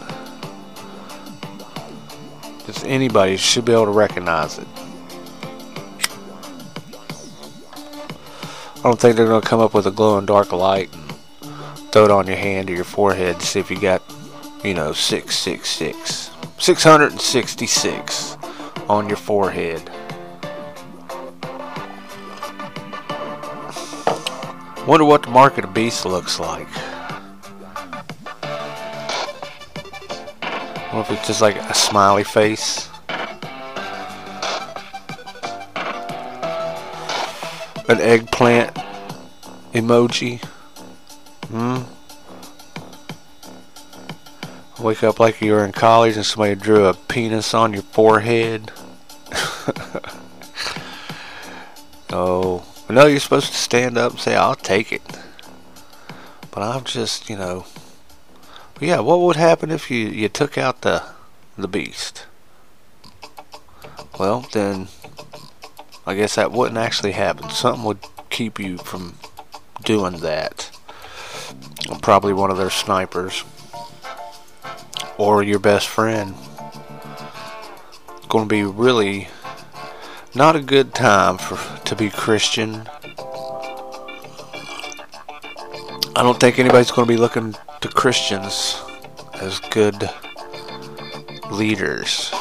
Just 2.67 2.85
anybody 2.85 3.39
should 3.39 3.65
be 3.65 3.73
able 3.73 3.87
to 3.87 3.91
recognize 3.91 4.59
it. 4.59 4.69
I 8.83 8.87
don't 8.87 8.99
think 8.99 9.15
they're 9.15 9.29
going 9.29 9.41
to 9.41 9.47
come 9.47 9.61
up 9.61 9.75
with 9.75 9.87
a 9.87 9.93
glow 9.93 10.19
in 10.19 10.27
dark 10.27 10.51
light 10.51 10.93
and 10.93 11.13
throw 11.93 12.05
it 12.05 12.11
on 12.11 12.27
your 12.27 12.35
hand 12.35 12.69
or 12.69 12.75
your 12.75 12.83
forehead 12.83 13.39
to 13.39 13.47
see 13.47 13.61
if 13.61 13.71
you 13.71 13.81
got, 13.81 14.03
you 14.65 14.75
know, 14.75 14.93
666. 14.93 16.31
666 16.59 18.37
on 18.89 19.07
your 19.07 19.17
forehead. 19.17 19.89
Wonder 24.85 25.05
what 25.05 25.23
the 25.23 25.31
mark 25.31 25.59
of 25.59 25.63
the 25.63 25.71
beast 25.71 26.05
looks 26.05 26.41
like. 26.41 26.67
Or 30.93 31.03
if 31.03 31.11
it's 31.13 31.29
just 31.29 31.41
like 31.41 31.55
a 31.55 31.75
smiley 31.75 32.25
face. 32.25 32.89
An 37.93 38.01
eggplant 38.01 38.75
emoji. 39.75 40.43
Hmm. 41.51 41.83
Wake 44.83 45.03
up 45.03 45.21
like 45.21 45.43
you 45.43 45.53
were 45.53 45.63
in 45.63 45.73
college 45.73 46.17
and 46.17 46.25
somebody 46.25 46.55
drew 46.55 46.87
a 46.87 46.95
penis 46.95 47.53
on 47.53 47.75
your 47.75 47.83
forehead. 47.83 48.73
oh. 52.11 52.65
No, 52.89 53.05
you're 53.05 53.21
supposed 53.21 53.53
to 53.53 53.59
stand 53.59 53.99
up 53.99 54.13
and 54.13 54.21
say, 54.21 54.37
I'll 54.37 54.55
take 54.55 54.91
it. 54.91 55.03
But 56.51 56.63
I'm 56.63 56.85
just, 56.85 57.29
you 57.29 57.37
know. 57.37 57.67
Yeah, 58.81 59.01
what 59.01 59.21
would 59.21 59.37
happen 59.37 59.71
if 59.71 59.91
you, 59.91 60.09
you 60.09 60.31
took 60.31 60.57
out 60.57 60.81
the 60.81 61.03
the 61.59 61.69
beast? 61.69 62.25
Well, 64.19 64.47
then 64.51 64.89
I 66.05 66.15
guess 66.15 66.35
that 66.35 66.51
wouldn't 66.51 66.79
actually 66.79 67.13
happen. 67.13 67.51
Something 67.51 67.85
would 67.85 67.99
keep 68.29 68.59
you 68.59 68.79
from 68.79 69.15
doing 69.85 70.19
that. 70.19 70.71
Probably 72.01 72.33
one 72.33 72.51
of 72.51 72.59
their 72.59 72.71
snipers. 72.71 73.45
Or 75.17 75.43
your 75.43 75.59
best 75.59 75.87
friend. 75.87 76.35
Going 78.29 78.49
to 78.49 78.49
be 78.49 78.65
really 78.65 79.29
not 80.35 80.57
a 80.57 80.61
good 80.61 80.95
time 80.95 81.39
for 81.39 81.59
to 81.85 81.95
be 81.95 82.11
Christian. 82.11 82.89
I 86.15 86.23
don't 86.23 86.41
think 86.41 86.59
anybody's 86.59 86.91
going 86.91 87.07
to 87.07 87.13
be 87.13 87.19
looking 87.19 87.55
to 87.81 87.89
Christians 87.89 88.81
as 89.35 89.61
good 89.71 90.11
leaders. 91.51 92.33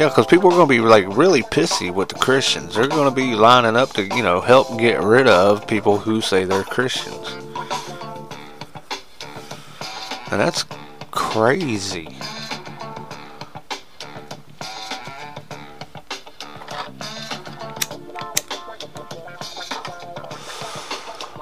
Yeah, 0.00 0.08
because 0.08 0.24
people 0.24 0.48
are 0.48 0.56
going 0.56 0.66
to 0.66 0.74
be 0.74 0.80
like 0.80 1.04
really 1.14 1.42
pissy 1.42 1.92
with 1.92 2.08
the 2.08 2.14
Christians. 2.14 2.74
They're 2.74 2.88
going 2.88 3.10
to 3.10 3.14
be 3.14 3.34
lining 3.34 3.76
up 3.76 3.92
to, 3.92 4.04
you 4.16 4.22
know, 4.22 4.40
help 4.40 4.78
get 4.78 4.98
rid 5.02 5.28
of 5.28 5.66
people 5.66 5.98
who 5.98 6.22
say 6.22 6.44
they're 6.44 6.64
Christians. 6.64 7.28
And 10.30 10.40
that's 10.40 10.64
crazy. 11.10 12.06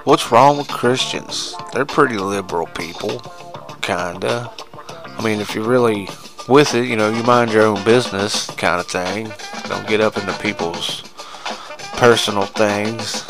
What's 0.02 0.32
wrong 0.32 0.58
with 0.58 0.66
Christians? 0.66 1.54
They're 1.72 1.86
pretty 1.86 2.18
liberal 2.18 2.66
people, 2.66 3.20
kinda. 3.82 4.50
I 5.06 5.22
mean, 5.22 5.38
if 5.38 5.54
you're 5.54 5.62
really 5.62 6.08
with 6.48 6.74
it, 6.74 6.86
you 6.86 6.96
know, 6.96 7.10
you 7.10 7.22
mind 7.22 7.52
your 7.52 7.64
own 7.64 7.84
business 7.84 8.46
kind 8.56 8.80
of 8.80 8.86
thing. 8.86 9.30
Don't 9.68 9.86
get 9.86 10.00
up 10.00 10.16
into 10.16 10.32
people's 10.38 11.02
personal 11.96 12.44
things. 12.44 13.24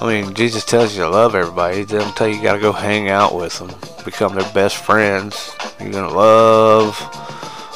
I 0.00 0.06
mean, 0.06 0.34
Jesus 0.34 0.64
tells 0.64 0.96
you 0.96 1.02
to 1.02 1.08
love 1.08 1.34
everybody. 1.34 1.78
He 1.78 1.84
doesn't 1.84 2.16
tell 2.16 2.28
you 2.28 2.36
you 2.36 2.42
gotta 2.42 2.60
go 2.60 2.72
hang 2.72 3.08
out 3.08 3.34
with 3.34 3.58
them, 3.58 3.70
become 4.04 4.34
their 4.34 4.52
best 4.52 4.76
friends. 4.76 5.54
You're 5.80 5.92
gonna 5.92 6.14
love 6.14 6.98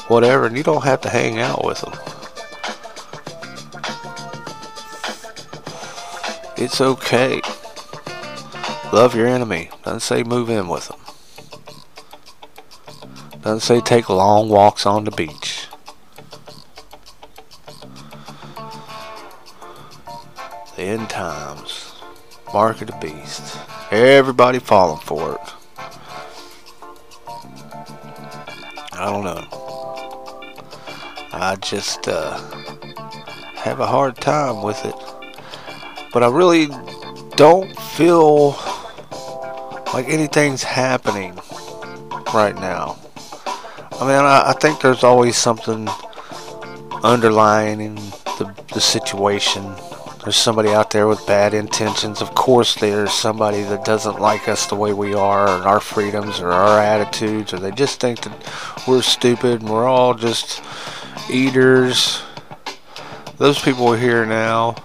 whatever, 0.09 0.47
and 0.47 0.57
you 0.57 0.63
don't 0.63 0.85
have 0.85 1.01
to 1.03 1.09
hang 1.09 1.39
out 1.41 1.65
with 1.65 1.81
them. 1.81 1.93
It's 6.57 6.81
okay. 6.81 7.43
Love 8.93 9.15
your 9.15 9.27
enemy. 9.27 9.71
Doesn't 9.85 10.01
say 10.01 10.23
move 10.23 10.49
in 10.49 10.69
with 10.69 10.89
them. 10.89 10.99
Doesn't 13.43 13.61
say 13.61 13.81
take 13.81 14.09
long 14.09 14.49
walks 14.49 14.87
on 14.87 15.05
the 15.05 15.11
beach. 15.11 15.67
The 20.77 20.83
end 20.83 21.11
times. 21.11 21.95
Mark 22.53 22.81
of 22.81 22.87
the 22.89 22.97
beast. 23.01 23.59
Everybody 23.91 24.59
falling 24.59 25.01
for 25.01 25.35
it. 25.35 25.53
I 28.93 29.11
don't 29.11 29.25
know. 29.25 29.47
I 31.33 31.57
just 31.61 32.09
uh, 32.09 32.39
have 33.55 33.81
a 33.81 33.87
hard 33.87 34.17
time 34.17 34.63
with 34.63 34.85
it. 34.85 34.95
But 36.13 36.23
I 36.23 36.29
really 36.29 36.69
don't 37.37 37.79
feel 37.79 38.53
like 39.97 40.11
anything's 40.11 40.63
happening 40.63 41.35
right 42.35 42.55
now. 42.57 42.99
I 43.93 44.01
mean, 44.01 44.11
I, 44.11 44.49
I 44.49 44.53
think 44.53 44.83
there's 44.83 45.03
always 45.03 45.39
something 45.39 45.89
underlying 47.03 47.81
in 47.81 47.95
the, 47.95 48.55
the 48.75 48.81
situation. 48.83 49.65
there's 50.23 50.37
somebody 50.37 50.69
out 50.69 50.91
there 50.91 51.09
with 51.09 51.27
bad 51.27 51.55
intentions. 51.55 52.21
Of 52.21 52.35
course, 52.35 52.75
there's 52.75 53.11
somebody 53.11 53.63
that 53.63 53.87
doesn't 53.87 54.21
like 54.21 54.51
us 54.51 54.67
the 54.67 54.75
way 54.75 54.93
we 54.93 55.15
are, 55.15 55.49
and 55.49 55.65
our 55.65 55.81
freedoms, 55.81 56.41
or 56.41 56.53
our 56.53 56.79
attitudes, 56.79 57.55
or 57.55 57.59
they 57.59 57.71
just 57.71 57.99
think 57.99 58.21
that 58.21 58.85
we're 58.87 59.01
stupid 59.01 59.63
and 59.63 59.71
we're 59.71 59.89
all 59.89 60.13
just 60.13 60.63
eaters. 61.31 62.23
Those 63.39 63.59
people 63.59 63.89
are 63.95 63.99
here 63.99 64.27
now. 64.27 64.77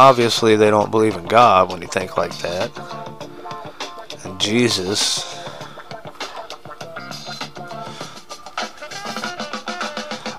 Obviously, 0.00 0.56
they 0.56 0.70
don't 0.70 0.90
believe 0.90 1.14
in 1.14 1.26
God 1.26 1.70
when 1.70 1.82
you 1.82 1.86
think 1.86 2.16
like 2.16 2.34
that. 2.38 2.70
And 4.24 4.40
Jesus. 4.40 5.38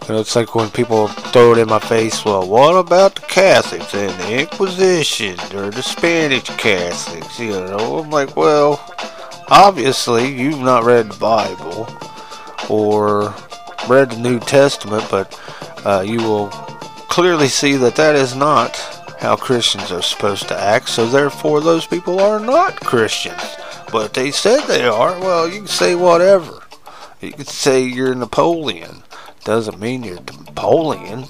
You 0.01 0.15
know, 0.15 0.19
it's 0.19 0.35
like 0.35 0.55
when 0.55 0.71
people 0.71 1.09
throw 1.09 1.51
it 1.51 1.59
in 1.59 1.67
my 1.67 1.77
face, 1.77 2.25
well, 2.25 2.49
what 2.49 2.75
about 2.75 3.13
the 3.13 3.21
Catholics 3.21 3.93
and 3.93 4.09
the 4.21 4.39
Inquisition 4.39 5.37
or 5.55 5.69
the 5.69 5.83
Spanish 5.83 6.49
Catholics? 6.57 7.39
You 7.39 7.51
know, 7.51 7.99
I'm 7.99 8.09
like, 8.09 8.35
well, 8.35 8.83
obviously 9.49 10.35
you've 10.35 10.59
not 10.59 10.85
read 10.85 11.11
the 11.11 11.19
Bible 11.19 11.87
or 12.67 13.31
read 13.87 14.09
the 14.09 14.19
New 14.19 14.39
Testament, 14.39 15.05
but 15.11 15.39
uh, 15.85 16.03
you 16.03 16.17
will 16.17 16.47
clearly 17.11 17.47
see 17.47 17.75
that 17.75 17.95
that 17.97 18.15
is 18.15 18.35
not 18.35 18.90
how 19.21 19.35
Christians 19.35 19.91
are 19.91 20.01
supposed 20.01 20.47
to 20.47 20.59
act, 20.59 20.89
so 20.89 21.05
therefore 21.05 21.61
those 21.61 21.85
people 21.85 22.19
are 22.19 22.39
not 22.39 22.79
Christians. 22.79 23.55
But 23.91 24.15
they 24.15 24.31
said 24.31 24.65
they 24.65 24.85
are. 24.85 25.19
Well, 25.19 25.47
you 25.47 25.59
can 25.59 25.67
say 25.67 25.93
whatever. 25.93 26.63
You 27.21 27.31
can 27.31 27.45
say 27.45 27.83
you're 27.83 28.15
Napoleon. 28.15 29.03
Doesn't 29.43 29.79
mean 29.79 30.03
you're 30.03 30.15
Napoleon. 30.15 31.25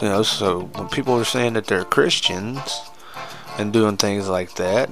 You 0.00 0.08
know, 0.08 0.22
so 0.22 0.60
when 0.74 0.88
people 0.88 1.14
are 1.14 1.24
saying 1.24 1.52
that 1.52 1.66
they're 1.66 1.84
Christians 1.84 2.80
and 3.58 3.74
doing 3.74 3.98
things 3.98 4.26
like 4.26 4.54
that, 4.54 4.88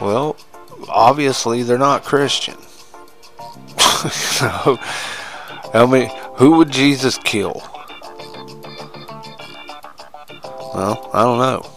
well, 0.00 0.36
obviously 0.88 1.62
they're 1.62 1.78
not 1.78 2.04
Christian. 2.04 2.58
so, 3.78 4.76
I 5.72 5.86
mean, 5.88 6.10
who 6.34 6.56
would 6.56 6.72
Jesus 6.72 7.16
kill? 7.18 7.62
Well, 10.78 11.10
I 11.12 11.24
don't 11.24 11.38
know. 11.38 11.68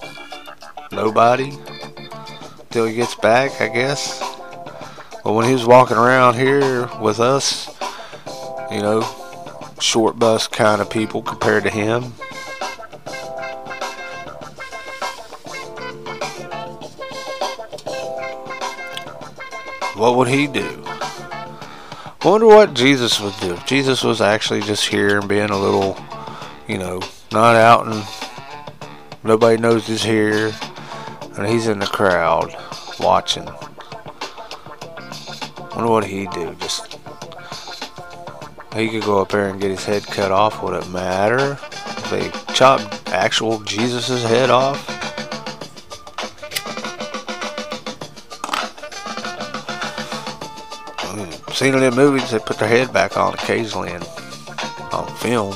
Nobody 0.92 1.58
till 2.70 2.86
he 2.86 2.94
gets 2.94 3.16
back, 3.16 3.60
I 3.60 3.68
guess. 3.68 4.20
But 5.24 5.34
when 5.34 5.48
he 5.48 5.54
was 5.54 5.66
walking 5.66 5.98
around 5.98 6.36
here 6.36 6.88
with 7.02 7.20
us, 7.20 7.68
you 8.70 8.80
know, 8.80 9.02
short 9.80 10.20
bus 10.20 10.48
kind 10.48 10.82
of 10.82 10.92
people 10.92 11.24
compared 11.24 11.64
to 11.64 11.72
him. 11.72 12.04
What 20.00 20.16
would 20.16 20.28
he 20.28 20.46
do? 20.46 20.86
wonder 22.24 22.46
what 22.46 22.76
Jesus 22.76 23.20
would 23.20 23.34
do. 23.40 23.54
If 23.54 23.66
Jesus 23.66 24.04
was 24.04 24.22
actually 24.22 24.62
just 24.62 24.88
here 24.88 25.18
and 25.18 25.28
being 25.28 25.50
a 25.50 25.58
little, 25.58 25.98
you 26.68 26.78
know, 26.78 27.02
not 27.32 27.56
out 27.56 27.88
and 27.88 28.06
nobody 29.24 29.58
knows 29.58 29.88
he's 29.88 30.04
here, 30.04 30.54
and 31.38 31.48
he's 31.48 31.68
in 31.68 31.80
the 31.80 31.86
crowd 31.86 32.56
watching. 33.00 33.46
Wonder 35.76 35.92
what 35.92 36.06
he'd 36.06 36.30
do. 36.32 36.56
Just 36.60 36.98
he 38.76 38.90
could 38.90 39.04
go 39.04 39.22
up 39.22 39.30
there 39.30 39.50
and 39.50 39.60
get 39.60 39.72
his 39.72 39.86
head 39.86 40.06
cut 40.06 40.32
off. 40.32 40.62
Would 40.64 40.82
it 40.82 40.90
matter 40.90 41.58
if 41.64 42.10
they 42.10 42.30
chopped 42.54 43.10
actual 43.10 43.60
Jesus's 43.62 44.24
head 44.24 44.50
off? 44.50 44.88
Seen 51.54 51.76
it 51.76 51.84
in 51.84 51.94
movies, 51.94 52.32
they 52.32 52.40
put 52.40 52.58
their 52.58 52.68
head 52.68 52.92
back 52.92 53.18
on 53.18 53.36
occasionally 53.36 53.92
and 53.92 54.04
on 54.92 55.08
film. 55.18 55.56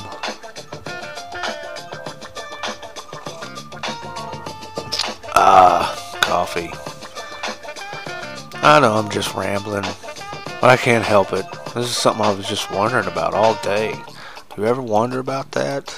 I 8.66 8.80
know 8.80 8.94
I'm 8.94 9.08
just 9.10 9.32
rambling, 9.36 9.84
but 10.60 10.64
I 10.64 10.76
can't 10.76 11.04
help 11.04 11.32
it. 11.32 11.46
This 11.66 11.88
is 11.88 11.96
something 11.96 12.24
I 12.24 12.34
was 12.34 12.48
just 12.48 12.68
wondering 12.72 13.06
about 13.06 13.32
all 13.32 13.54
day. 13.62 13.92
Do 13.92 14.60
you 14.60 14.66
ever 14.66 14.82
wonder 14.82 15.20
about 15.20 15.52
that? 15.52 15.96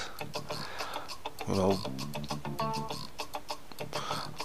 You 1.47 1.55
know, 1.55 1.79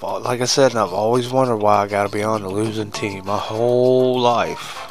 like 0.03 0.41
I 0.41 0.47
said, 0.47 0.75
I've 0.75 0.95
always 0.95 1.29
wondered 1.31 1.59
why 1.59 1.83
I 1.83 1.87
got 1.87 2.05
to 2.05 2.09
be 2.09 2.23
on 2.23 2.41
the 2.41 2.49
losing 2.49 2.91
team 2.91 3.27
my 3.27 3.37
whole 3.37 4.19
life. 4.19 4.91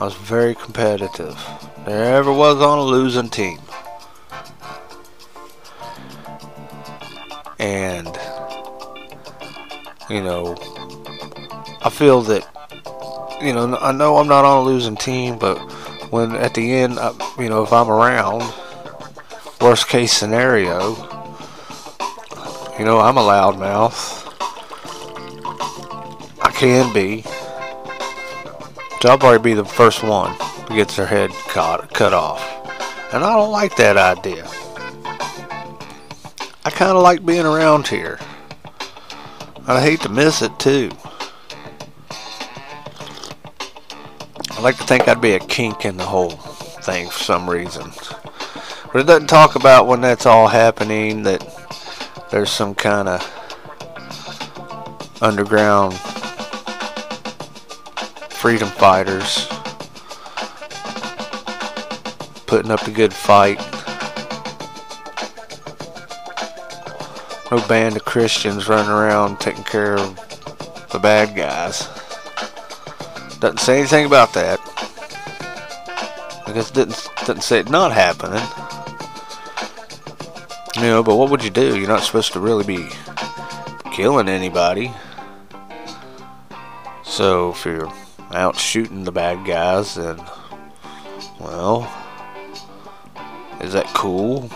I 0.00 0.04
was 0.04 0.14
very 0.14 0.54
competitive. 0.54 1.38
Never 1.86 2.32
was 2.32 2.56
on 2.62 2.78
a 2.78 2.82
losing 2.82 3.28
team. 3.28 3.58
And, 7.58 8.18
you 10.08 10.22
know, 10.22 10.56
I 11.82 11.88
feel 11.88 12.20
that, 12.22 12.46
you 13.42 13.54
know, 13.54 13.76
I 13.76 13.92
know 13.92 14.18
I'm 14.18 14.28
not 14.28 14.44
on 14.44 14.58
a 14.58 14.62
losing 14.62 14.96
team, 14.96 15.38
but 15.38 15.56
when 16.12 16.32
at 16.36 16.52
the 16.52 16.72
end, 16.72 16.98
I, 16.98 17.12
you 17.38 17.48
know, 17.48 17.62
if 17.62 17.72
I'm 17.72 17.88
around, 17.88 18.42
worst 19.60 19.88
case 19.88 20.12
scenario, 20.12 20.96
you 22.78 22.84
know, 22.84 23.00
I'm 23.00 23.16
a 23.16 23.22
loudmouth. 23.22 24.18
I 26.42 26.50
can 26.52 26.92
be. 26.92 27.22
So 29.00 29.08
I'll 29.08 29.18
probably 29.18 29.38
be 29.38 29.54
the 29.54 29.64
first 29.64 30.02
one 30.02 30.34
who 30.68 30.76
gets 30.76 30.96
their 30.96 31.06
head 31.06 31.30
cut, 31.48 31.94
cut 31.94 32.12
off. 32.12 32.42
And 33.14 33.24
I 33.24 33.32
don't 33.34 33.50
like 33.50 33.76
that 33.76 33.96
idea. 33.96 34.46
I 36.62 36.70
kind 36.70 36.92
of 36.92 37.02
like 37.02 37.24
being 37.24 37.46
around 37.46 37.88
here. 37.88 38.18
And 39.56 39.70
I 39.70 39.80
hate 39.80 40.00
to 40.02 40.10
miss 40.10 40.42
it 40.42 40.58
too. 40.58 40.90
I 44.60 44.62
like 44.62 44.76
to 44.76 44.84
think 44.84 45.08
I'd 45.08 45.22
be 45.22 45.32
a 45.32 45.38
kink 45.38 45.86
in 45.86 45.96
the 45.96 46.04
whole 46.04 46.32
thing 46.32 47.08
for 47.08 47.18
some 47.18 47.48
reason. 47.48 47.92
But 48.92 49.00
it 49.00 49.06
doesn't 49.06 49.28
talk 49.28 49.54
about 49.54 49.86
when 49.86 50.02
that's 50.02 50.26
all 50.26 50.48
happening 50.48 51.22
that 51.22 51.42
there's 52.30 52.50
some 52.50 52.74
kind 52.74 53.08
of 53.08 53.22
underground 55.22 55.94
freedom 58.34 58.68
fighters 58.68 59.48
putting 62.46 62.70
up 62.70 62.86
a 62.86 62.90
good 62.90 63.14
fight. 63.14 63.56
No 67.50 67.66
band 67.66 67.96
of 67.96 68.04
Christians 68.04 68.68
running 68.68 68.90
around 68.90 69.40
taking 69.40 69.64
care 69.64 69.94
of 69.96 70.14
the 70.92 70.98
bad 70.98 71.34
guys. 71.34 71.88
Doesn't 73.40 73.58
say 73.58 73.78
anything 73.78 74.04
about 74.04 74.34
that. 74.34 74.60
I 76.46 76.52
guess 76.52 76.70
it 76.70 76.74
didn't 76.74 77.08
doesn't 77.20 77.42
say 77.42 77.60
it 77.60 77.70
not 77.70 77.90
happening. 77.92 78.42
You 80.76 80.82
know, 80.82 81.02
but 81.02 81.16
what 81.16 81.30
would 81.30 81.42
you 81.42 81.50
do? 81.50 81.78
You're 81.78 81.88
not 81.88 82.02
supposed 82.02 82.32
to 82.34 82.40
really 82.40 82.64
be 82.64 82.88
killing 83.92 84.28
anybody. 84.28 84.92
So 87.02 87.50
if 87.52 87.64
you're 87.64 87.92
out 88.32 88.56
shooting 88.56 89.04
the 89.04 89.12
bad 89.12 89.46
guys, 89.46 89.94
then 89.94 90.20
well, 91.40 91.90
is 93.60 93.72
that 93.72 93.86
cool? 93.94 94.50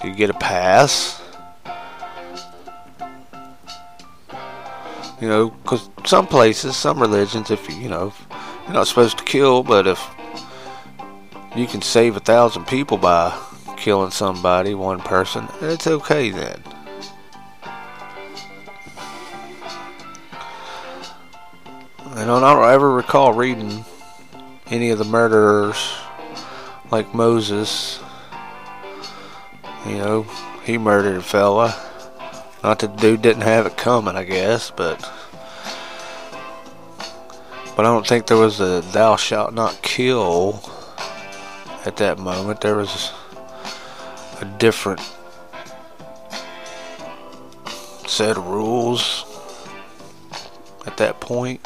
Do 0.00 0.08
you 0.08 0.14
get 0.14 0.30
a 0.30 0.34
pass? 0.34 1.17
You 5.20 5.28
know, 5.28 5.50
because 5.50 5.90
some 6.04 6.26
places, 6.26 6.76
some 6.76 7.00
religions, 7.00 7.50
if 7.50 7.68
you, 7.68 7.88
know, 7.88 8.12
you're 8.64 8.74
not 8.74 8.86
supposed 8.86 9.18
to 9.18 9.24
kill, 9.24 9.64
but 9.64 9.86
if 9.86 10.00
you 11.56 11.66
can 11.66 11.82
save 11.82 12.16
a 12.16 12.20
thousand 12.20 12.66
people 12.66 12.98
by 12.98 13.36
killing 13.76 14.12
somebody, 14.12 14.74
one 14.74 15.00
person, 15.00 15.48
it's 15.60 15.86
okay 15.86 16.30
then. 16.30 16.62
And 22.18 22.30
I 22.30 22.54
don't 22.54 22.70
ever 22.70 22.92
recall 22.92 23.32
reading 23.32 23.84
any 24.66 24.90
of 24.90 24.98
the 24.98 25.04
murderers 25.04 25.96
like 26.90 27.14
Moses. 27.14 28.00
You 29.86 29.98
know, 29.98 30.22
he 30.64 30.78
murdered 30.78 31.16
a 31.16 31.22
fella. 31.22 31.87
Not 32.62 32.80
that 32.80 32.96
the 32.96 33.00
dude 33.00 33.22
didn't 33.22 33.42
have 33.42 33.66
it 33.66 33.76
coming, 33.76 34.16
I 34.16 34.24
guess, 34.24 34.70
but 34.70 34.98
but 37.76 37.86
I 37.86 37.90
don't 37.90 38.06
think 38.06 38.26
there 38.26 38.36
was 38.36 38.60
a 38.60 38.80
thou 38.80 39.16
shalt 39.16 39.54
not 39.54 39.80
kill 39.82 40.60
at 41.84 41.96
that 41.98 42.18
moment. 42.18 42.60
There 42.60 42.74
was 42.74 43.12
a 44.40 44.44
different 44.58 45.00
set 48.06 48.36
of 48.36 48.46
rules 48.46 49.24
at 50.86 50.96
that 50.96 51.20
point. 51.20 51.60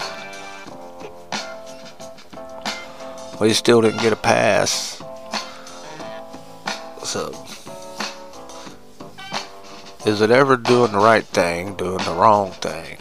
But 3.38 3.48
he 3.48 3.55
still 3.55 3.81
didn't 3.81 4.02
get 4.02 4.12
a 4.12 4.16
pass. 4.16 5.02
So, 7.02 7.33
is 10.04 10.20
it 10.20 10.30
ever 10.30 10.56
doing 10.56 10.92
the 10.92 10.98
right 10.98 11.24
thing, 11.24 11.74
doing 11.74 12.04
the 12.04 12.14
wrong 12.14 12.50
thing? 12.52 12.96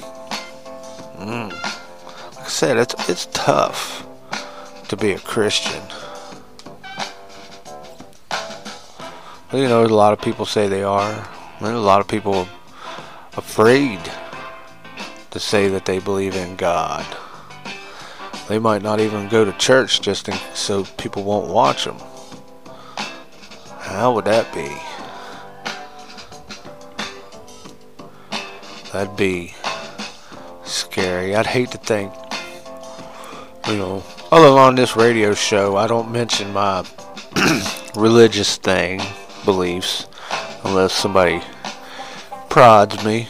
Mm. 1.17 1.51
Like 1.51 2.45
I 2.45 2.47
said, 2.47 2.77
it's 2.77 3.09
it's 3.09 3.27
tough 3.33 4.05
to 4.87 4.95
be 4.95 5.11
a 5.11 5.19
Christian. 5.19 5.81
You 9.51 9.67
know, 9.67 9.83
a 9.83 9.87
lot 9.87 10.13
of 10.13 10.21
people 10.21 10.45
say 10.45 10.67
they 10.67 10.83
are. 10.83 11.27
A 11.59 11.71
lot 11.71 12.01
of 12.01 12.07
people 12.07 12.47
afraid 13.37 13.99
to 15.31 15.39
say 15.39 15.67
that 15.69 15.85
they 15.85 15.99
believe 15.99 16.35
in 16.35 16.55
God. 16.55 17.05
They 18.47 18.59
might 18.59 18.81
not 18.81 18.99
even 18.99 19.29
go 19.29 19.45
to 19.45 19.51
church 19.53 20.01
just 20.01 20.27
in, 20.27 20.35
so 20.53 20.83
people 20.97 21.23
won't 21.23 21.47
watch 21.47 21.85
them. 21.85 21.97
How 23.79 24.13
would 24.13 24.25
that 24.25 24.53
be? 24.53 24.69
That'd 28.93 29.15
be 29.15 29.53
scary. 30.65 31.33
I'd 31.33 31.45
hate 31.45 31.71
to 31.71 31.77
think, 31.77 32.13
you 33.67 33.77
know, 33.77 34.03
other 34.33 34.47
on 34.59 34.75
this 34.75 34.97
radio 34.97 35.33
show, 35.33 35.77
I 35.77 35.87
don't 35.87 36.11
mention 36.11 36.51
my 36.51 36.85
religious 37.95 38.57
thing, 38.57 39.01
beliefs, 39.45 40.07
unless 40.65 40.91
somebody 40.91 41.41
prods 42.49 43.03
me. 43.05 43.29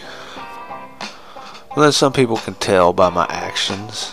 Unless 1.75 1.95
some 1.95 2.11
people 2.11 2.37
can 2.37 2.55
tell 2.55 2.91
by 2.91 3.09
my 3.09 3.27
actions. 3.29 4.11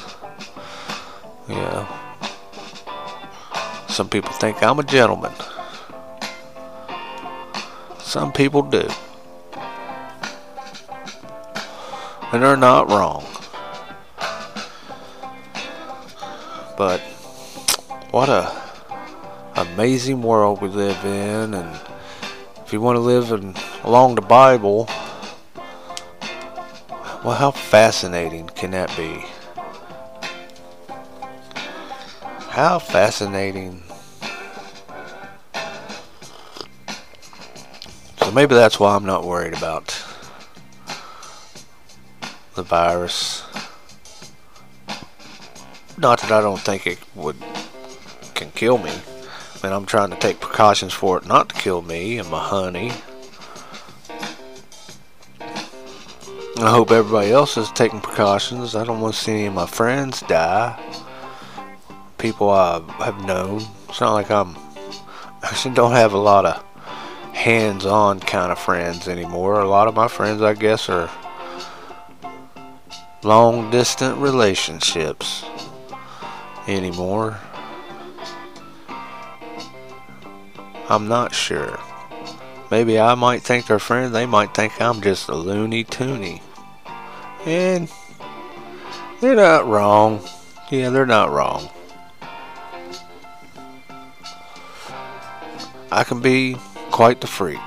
Yeah. 1.48 1.88
Some 3.88 4.10
people 4.10 4.32
think 4.32 4.62
I'm 4.62 4.78
a 4.78 4.82
gentleman. 4.82 5.32
Some 8.00 8.32
people 8.32 8.62
do. 8.62 8.86
And 12.30 12.42
they're 12.42 12.56
not 12.56 12.90
wrong. 12.90 13.24
But 16.76 17.00
what 18.10 18.28
a 18.28 18.52
amazing 19.56 20.22
world 20.22 20.60
we 20.60 20.68
live 20.68 21.04
in 21.04 21.54
and 21.54 21.80
if 22.64 22.72
you 22.72 22.80
want 22.80 22.96
to 22.96 23.00
live 23.00 23.32
in, 23.32 23.54
along 23.82 24.14
the 24.14 24.20
Bible, 24.20 24.86
well 27.24 27.34
how 27.34 27.50
fascinating 27.50 28.46
can 28.48 28.72
that 28.72 28.94
be? 28.96 29.24
How 32.50 32.78
fascinating. 32.78 33.82
So 38.18 38.30
maybe 38.32 38.54
that's 38.54 38.78
why 38.78 38.94
I'm 38.94 39.06
not 39.06 39.24
worried 39.24 39.54
about 39.54 39.88
the 42.58 42.64
virus. 42.64 43.44
Not 45.96 46.20
that 46.20 46.32
I 46.32 46.40
don't 46.40 46.60
think 46.60 46.86
it 46.88 46.98
would 47.14 47.36
can 48.34 48.50
kill 48.50 48.78
me. 48.78 48.90
I 48.90 49.66
mean, 49.66 49.72
I'm 49.72 49.86
trying 49.86 50.10
to 50.10 50.16
take 50.16 50.40
precautions 50.40 50.92
for 50.92 51.18
it 51.18 51.26
not 51.26 51.48
to 51.50 51.54
kill 51.54 51.82
me 51.82 52.18
and 52.18 52.28
my 52.28 52.42
honey. 52.42 52.92
I 56.60 56.70
hope 56.70 56.90
everybody 56.90 57.30
else 57.30 57.56
is 57.56 57.70
taking 57.70 58.00
precautions. 58.00 58.74
I 58.74 58.84
don't 58.84 59.00
want 59.00 59.14
to 59.14 59.20
see 59.20 59.32
any 59.32 59.46
of 59.46 59.54
my 59.54 59.66
friends 59.66 60.22
die. 60.22 60.76
People 62.18 62.50
I 62.50 62.80
have 63.04 63.24
known. 63.24 63.62
It's 63.88 64.00
not 64.00 64.14
like 64.14 64.32
I'm. 64.32 64.56
I 65.42 65.50
actually 65.50 65.76
don't 65.76 65.92
have 65.92 66.12
a 66.12 66.18
lot 66.18 66.44
of 66.44 66.64
hands-on 67.32 68.18
kind 68.18 68.50
of 68.50 68.58
friends 68.58 69.06
anymore. 69.06 69.60
A 69.60 69.68
lot 69.68 69.86
of 69.86 69.94
my 69.94 70.08
friends, 70.08 70.42
I 70.42 70.54
guess, 70.54 70.88
are 70.88 71.08
long-distant 73.22 74.18
relationships 74.18 75.44
anymore. 76.66 77.38
I'm 80.88 81.08
not 81.08 81.34
sure. 81.34 81.78
Maybe 82.70 82.98
I 83.00 83.14
might 83.14 83.42
think 83.42 83.66
they're 83.66 83.78
friends, 83.78 84.12
they 84.12 84.26
might 84.26 84.54
think 84.54 84.80
I'm 84.80 85.00
just 85.00 85.28
a 85.28 85.34
loony 85.34 85.84
toony. 85.84 86.42
And 87.46 87.90
they're 89.20 89.36
not 89.36 89.66
wrong. 89.66 90.20
Yeah, 90.70 90.90
they're 90.90 91.06
not 91.06 91.30
wrong. 91.30 91.70
I 95.90 96.04
can 96.04 96.20
be 96.20 96.56
quite 96.90 97.20
the 97.20 97.26
freak. 97.26 97.58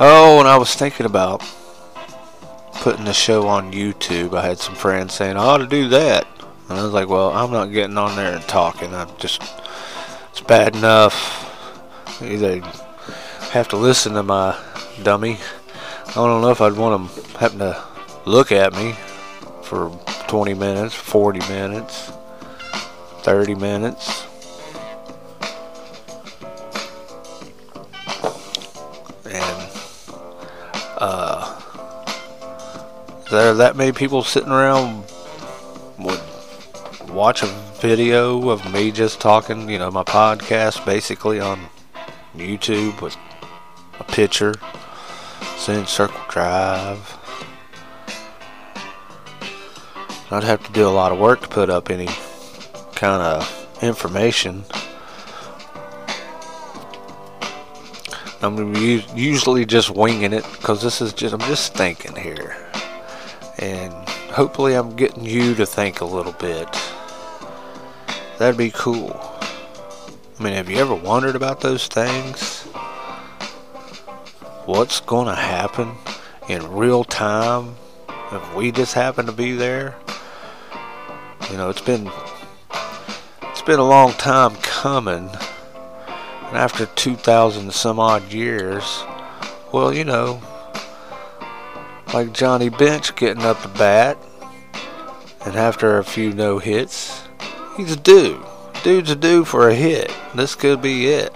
Oh, 0.00 0.40
and 0.40 0.48
I 0.48 0.56
was 0.56 0.74
thinking 0.74 1.06
about 1.06 1.40
putting 2.80 3.04
the 3.04 3.12
show 3.12 3.46
on 3.46 3.72
YouTube. 3.72 4.36
I 4.36 4.44
had 4.44 4.58
some 4.58 4.74
friends 4.74 5.14
saying 5.14 5.36
I 5.36 5.44
ought 5.44 5.58
to 5.58 5.68
do 5.68 5.88
that. 5.90 6.26
And 6.68 6.78
I 6.78 6.82
was 6.82 6.92
like, 6.92 7.08
well, 7.08 7.30
I'm 7.30 7.52
not 7.52 7.66
getting 7.66 7.96
on 7.96 8.16
there 8.16 8.34
and 8.34 8.42
talking. 8.42 8.92
I'm 8.92 9.08
just, 9.18 9.40
it's 10.30 10.40
bad 10.40 10.74
enough. 10.74 12.20
Either 12.20 12.60
have 13.52 13.68
to 13.68 13.76
listen 13.76 14.14
to 14.14 14.24
my 14.24 14.58
dummy. 15.04 15.38
I 16.08 16.14
don't 16.14 16.42
know 16.42 16.50
if 16.50 16.60
I'd 16.60 16.72
want 16.72 17.14
them 17.14 17.24
happen 17.38 17.60
to 17.60 17.80
look 18.26 18.50
at 18.50 18.74
me 18.74 18.96
for 19.62 19.90
20 20.26 20.54
minutes, 20.54 20.92
40 20.92 21.38
minutes, 21.48 22.10
30 23.22 23.54
minutes. 23.54 24.26
There 33.34 33.50
are 33.50 33.54
that 33.54 33.76
many 33.76 33.90
people 33.90 34.22
sitting 34.22 34.50
around 34.50 35.04
would 35.98 36.20
watch 37.08 37.42
a 37.42 37.46
video 37.80 38.48
of 38.48 38.72
me 38.72 38.92
just 38.92 39.20
talking, 39.20 39.68
you 39.68 39.78
know, 39.78 39.90
my 39.90 40.04
podcast 40.04 40.84
basically 40.84 41.40
on 41.40 41.58
YouTube 42.36 43.00
with 43.00 43.16
a 43.98 44.04
picture, 44.04 44.54
send 45.56 45.88
Circle 45.88 46.20
Drive. 46.28 47.18
I'd 50.30 50.44
have 50.44 50.64
to 50.66 50.72
do 50.72 50.86
a 50.86 50.90
lot 50.90 51.10
of 51.10 51.18
work 51.18 51.42
to 51.42 51.48
put 51.48 51.70
up 51.70 51.90
any 51.90 52.08
kind 52.94 53.20
of 53.20 53.78
information. 53.82 54.64
I'm 58.42 58.74
usually 59.16 59.64
just 59.64 59.90
winging 59.90 60.32
it 60.32 60.44
because 60.52 60.82
this 60.82 61.00
is 61.00 61.12
just, 61.12 61.34
I'm 61.34 61.40
just 61.40 61.74
thinking 61.74 62.14
here. 62.14 62.63
And 63.64 63.94
hopefully 64.30 64.74
I'm 64.74 64.94
getting 64.94 65.24
you 65.24 65.54
to 65.54 65.64
think 65.64 66.02
a 66.02 66.04
little 66.04 66.32
bit. 66.32 66.68
That'd 68.38 68.58
be 68.58 68.70
cool. 68.70 69.18
I 70.38 70.42
mean, 70.42 70.52
have 70.52 70.68
you 70.68 70.76
ever 70.76 70.94
wondered 70.94 71.34
about 71.34 71.62
those 71.62 71.88
things? 71.88 72.64
What's 74.66 75.00
going 75.00 75.28
to 75.28 75.34
happen 75.34 75.92
in 76.46 76.72
real 76.72 77.04
time 77.04 77.76
if 78.32 78.54
we 78.54 78.70
just 78.70 78.92
happen 78.92 79.24
to 79.24 79.32
be 79.32 79.52
there? 79.52 79.96
You 81.50 81.56
know, 81.56 81.70
it's 81.70 81.80
been 81.80 82.10
it's 83.44 83.62
been 83.62 83.78
a 83.80 83.88
long 83.88 84.12
time 84.12 84.56
coming. 84.56 85.30
And 86.48 86.56
after 86.58 86.84
2000 86.84 87.72
some 87.72 87.98
odd 87.98 88.30
years, 88.30 89.04
well, 89.72 89.90
you 89.90 90.04
know, 90.04 90.42
like 92.14 92.32
Johnny 92.32 92.68
Bench 92.68 93.16
getting 93.16 93.42
up 93.42 93.60
to 93.62 93.68
bat 93.68 94.16
and 95.44 95.56
after 95.56 95.98
a 95.98 96.04
few 96.04 96.32
no 96.32 96.58
hits, 96.60 97.24
He's 97.76 97.96
due. 97.96 98.40
Dude's 98.84 99.16
due 99.16 99.44
for 99.44 99.68
a 99.68 99.74
hit. 99.74 100.14
This 100.32 100.54
could 100.54 100.80
be 100.80 101.08
it. 101.08 101.34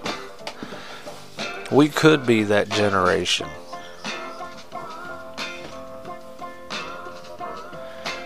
We 1.72 1.88
could 1.88 2.24
be 2.24 2.44
that 2.44 2.68
generation. 2.68 3.48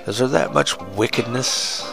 Is 0.06 0.18
there 0.18 0.28
that 0.28 0.52
much 0.52 0.78
wickedness? 0.78 1.90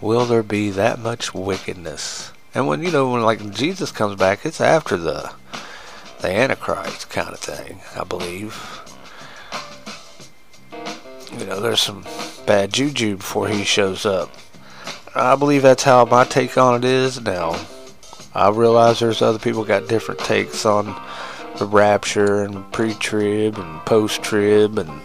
Will 0.00 0.24
there 0.24 0.42
be 0.42 0.70
that 0.70 0.98
much 0.98 1.32
wickedness? 1.32 2.32
And 2.52 2.66
when 2.66 2.82
you 2.82 2.90
know 2.90 3.12
when 3.12 3.22
like 3.22 3.52
Jesus 3.52 3.92
comes 3.92 4.16
back, 4.16 4.44
it's 4.44 4.60
after 4.60 4.96
the 4.96 5.32
the 6.20 6.30
Antichrist 6.30 7.10
kind 7.10 7.30
of 7.30 7.38
thing, 7.38 7.80
I 7.94 8.04
believe. 8.04 8.54
you 11.38 11.46
know, 11.46 11.60
there's 11.60 11.80
some 11.80 12.04
bad 12.46 12.72
juju 12.72 13.16
before 13.16 13.48
he 13.48 13.64
shows 13.64 14.06
up. 14.06 14.30
I 15.14 15.36
believe 15.36 15.62
that's 15.62 15.82
how 15.82 16.04
my 16.04 16.24
take 16.24 16.56
on 16.58 16.76
it 16.76 16.84
is 16.84 17.20
now. 17.20 17.58
I 18.34 18.50
realize 18.50 19.00
there's 19.00 19.22
other 19.22 19.38
people 19.38 19.64
got 19.64 19.88
different 19.88 20.20
takes 20.20 20.66
on 20.66 20.86
the 21.58 21.66
rapture 21.66 22.42
and 22.42 22.70
pre-trib 22.72 23.56
and 23.58 23.80
post-trib 23.86 24.78
and 24.78 25.00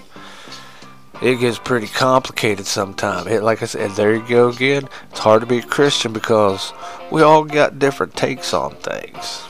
it 1.21 1.39
gets 1.39 1.59
pretty 1.59 1.87
complicated 1.87 2.65
sometimes. 2.65 3.29
Like 3.41 3.61
I 3.61 3.67
said, 3.67 3.91
there 3.91 4.15
you 4.15 4.27
go 4.27 4.49
again. 4.49 4.89
It's 5.11 5.19
hard 5.19 5.41
to 5.41 5.47
be 5.47 5.59
a 5.59 5.63
Christian 5.63 6.13
because 6.13 6.73
we 7.11 7.21
all 7.21 7.43
got 7.43 7.79
different 7.79 8.15
takes 8.15 8.53
on 8.53 8.75
things. 8.77 9.43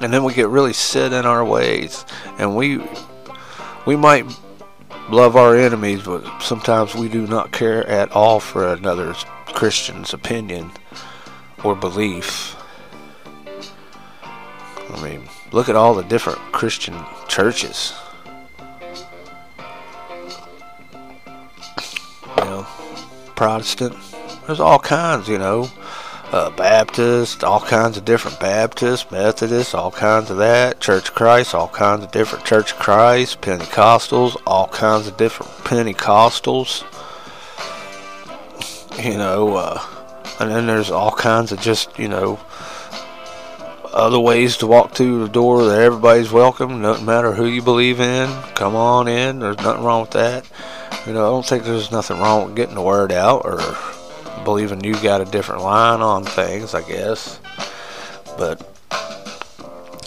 And 0.00 0.12
then 0.12 0.24
we 0.24 0.34
get 0.34 0.48
really 0.48 0.72
set 0.72 1.12
in 1.12 1.26
our 1.26 1.44
ways. 1.44 2.04
And 2.38 2.56
we 2.56 2.80
we 3.86 3.96
might 3.96 4.26
love 5.10 5.36
our 5.36 5.56
enemies, 5.56 6.02
but 6.02 6.40
sometimes 6.40 6.94
we 6.94 7.08
do 7.08 7.26
not 7.26 7.52
care 7.52 7.86
at 7.86 8.10
all 8.12 8.40
for 8.40 8.72
another 8.72 9.14
Christian's 9.46 10.14
opinion 10.14 10.70
or 11.64 11.74
belief. 11.74 12.56
I 14.90 15.02
mean, 15.02 15.28
look 15.52 15.68
at 15.68 15.76
all 15.76 15.94
the 15.94 16.02
different 16.02 16.38
Christian 16.52 16.94
churches. 17.28 17.92
You 22.38 22.44
know, 22.44 22.66
Protestant. 23.34 23.96
There's 24.46 24.60
all 24.60 24.78
kinds, 24.78 25.28
you 25.28 25.38
know. 25.38 25.70
Uh, 26.32 26.48
Baptist, 26.48 27.44
all 27.44 27.60
kinds 27.60 27.98
of 27.98 28.06
different 28.06 28.40
Baptists, 28.40 29.10
Methodists, 29.10 29.74
all 29.74 29.90
kinds 29.90 30.30
of 30.30 30.38
that. 30.38 30.80
Church 30.80 31.10
of 31.10 31.14
Christ, 31.14 31.54
all 31.54 31.68
kinds 31.68 32.04
of 32.04 32.10
different 32.10 32.46
Church 32.46 32.72
of 32.72 32.78
Christ. 32.78 33.42
Pentecostals, 33.42 34.40
all 34.46 34.66
kinds 34.68 35.06
of 35.06 35.18
different 35.18 35.52
Pentecostals. 35.64 36.84
You 39.02 39.16
know, 39.16 39.56
uh, 39.56 39.82
and 40.38 40.50
then 40.50 40.66
there's 40.66 40.90
all 40.90 41.12
kinds 41.12 41.50
of 41.50 41.58
just, 41.60 41.98
you 41.98 42.08
know, 42.08 42.38
other 43.92 44.20
ways 44.20 44.58
to 44.58 44.66
walk 44.66 44.92
through 44.92 45.24
the 45.24 45.32
door 45.32 45.64
that 45.64 45.80
everybody's 45.80 46.30
welcome. 46.30 46.82
Doesn't 46.82 47.04
matter 47.04 47.32
who 47.32 47.46
you 47.46 47.62
believe 47.62 48.00
in. 48.00 48.28
Come 48.54 48.76
on 48.76 49.08
in. 49.08 49.38
There's 49.38 49.56
nothing 49.56 49.82
wrong 49.82 50.02
with 50.02 50.10
that. 50.12 50.44
You 51.06 51.14
know, 51.14 51.26
I 51.26 51.30
don't 51.30 51.46
think 51.46 51.64
there's 51.64 51.90
nothing 51.90 52.18
wrong 52.18 52.46
with 52.46 52.56
getting 52.56 52.74
the 52.74 52.82
word 52.82 53.12
out 53.12 53.42
or 53.44 53.60
believing 54.44 54.84
you 54.84 54.94
got 55.02 55.20
a 55.20 55.24
different 55.24 55.62
line 55.62 56.00
on 56.00 56.24
things, 56.24 56.74
I 56.74 56.82
guess. 56.82 57.40
But 58.36 58.68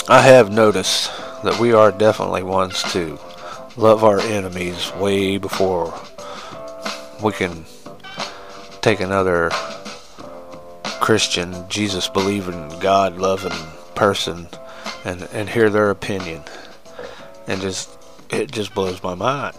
I 0.07 0.21
have 0.21 0.51
noticed 0.51 1.11
that 1.43 1.59
we 1.59 1.73
are 1.73 1.91
definitely 1.91 2.43
ones 2.43 2.81
to 2.93 3.19
love 3.77 4.03
our 4.03 4.19
enemies 4.19 4.91
way 4.95 5.37
before 5.37 5.93
we 7.23 7.31
can 7.31 7.65
take 8.81 8.99
another 8.99 9.49
Christian, 11.01 11.67
Jesus 11.69 12.07
believing, 12.07 12.69
God 12.79 13.17
loving 13.17 13.57
person 13.95 14.47
and, 15.03 15.23
and 15.33 15.49
hear 15.49 15.69
their 15.69 15.89
opinion. 15.89 16.43
And 17.47 17.61
just 17.61 17.89
it 18.29 18.51
just 18.51 18.73
blows 18.73 19.01
my 19.03 19.15
mind. 19.15 19.55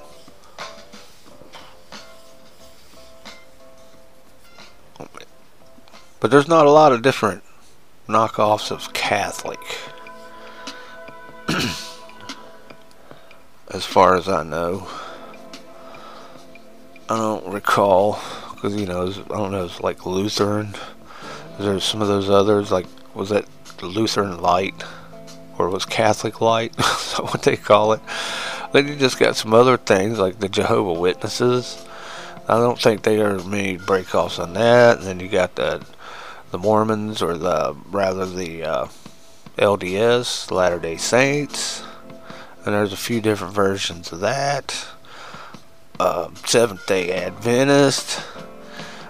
But 6.21 6.31
there's 6.31 6.49
not 6.49 6.67
a 6.67 6.71
lot 6.71 6.93
of 6.93 7.03
different 7.03 7.43
knockoffs 8.09 8.71
of 8.71 8.93
Catholic. 8.93 9.61
as 13.71 13.85
far 13.85 14.17
as 14.17 14.29
I 14.29 14.43
know. 14.43 14.89
I 17.09 17.17
don't 17.17 17.53
recall, 17.53 18.19
because, 18.55 18.75
you 18.75 18.87
know, 18.87 19.07
I 19.07 19.37
don't 19.37 19.53
know, 19.53 19.65
it's 19.65 19.81
like 19.81 20.07
Lutheran. 20.07 20.75
There's 21.59 21.85
some 21.85 22.03
of 22.03 22.09
those 22.09 22.29
others, 22.29 22.73
like, 22.73 22.87
was 23.15 23.29
that 23.31 23.47
Lutheran 23.83 24.41
Light? 24.41 24.83
Or 25.59 25.71
was 25.71 25.85
Catholic 25.87 26.41
Light? 26.41 26.75
Is 26.79 27.17
that 27.17 27.25
what 27.25 27.43
they 27.43 27.57
call 27.57 27.93
it? 27.93 28.01
Then 28.73 28.89
you 28.89 28.97
just 28.97 29.19
got 29.19 29.37
some 29.37 29.55
other 29.55 29.79
things, 29.79 30.19
like 30.19 30.39
the 30.39 30.51
Jehovah 30.51 30.93
Witnesses. 30.93 31.83
I 32.47 32.59
don't 32.59 32.79
think 32.79 33.03
they 33.03 33.23
are 33.23 33.39
many 33.39 33.79
breakoffs 33.79 34.39
on 34.39 34.53
that. 34.53 34.99
And 34.99 35.07
then 35.07 35.19
you 35.19 35.29
got 35.29 35.55
the 35.55 35.83
the 36.51 36.59
Mormons, 36.59 37.23
or 37.23 37.37
the 37.37 37.77
rather 37.91 38.27
the 38.27 38.65
uh, 38.65 38.87
LDS, 39.57 40.51
Latter 40.51 40.79
Day 40.79 40.97
Saints, 40.97 41.83
and 42.65 42.75
there's 42.75 42.93
a 42.93 42.97
few 42.97 43.21
different 43.21 43.55
versions 43.55 44.13
of 44.13 44.21
that. 44.21 44.87
Uh, 45.99 46.29
Seventh 46.45 46.87
Day 46.87 47.13
Adventist. 47.13 48.23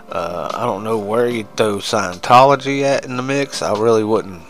Uh, 0.08 0.50
I 0.54 0.64
don't 0.64 0.84
know 0.84 0.98
where 0.98 1.28
you 1.28 1.48
throw 1.56 1.78
Scientology 1.78 2.82
at 2.82 3.04
in 3.04 3.16
the 3.16 3.22
mix. 3.22 3.60
I 3.60 3.72
really 3.78 4.04
wouldn't 4.04 4.42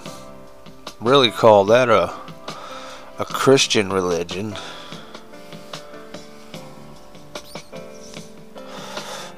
really 1.00 1.30
call 1.30 1.64
that 1.66 1.88
a 1.88 2.14
a 3.18 3.24
Christian 3.24 3.90
religion. 3.90 4.54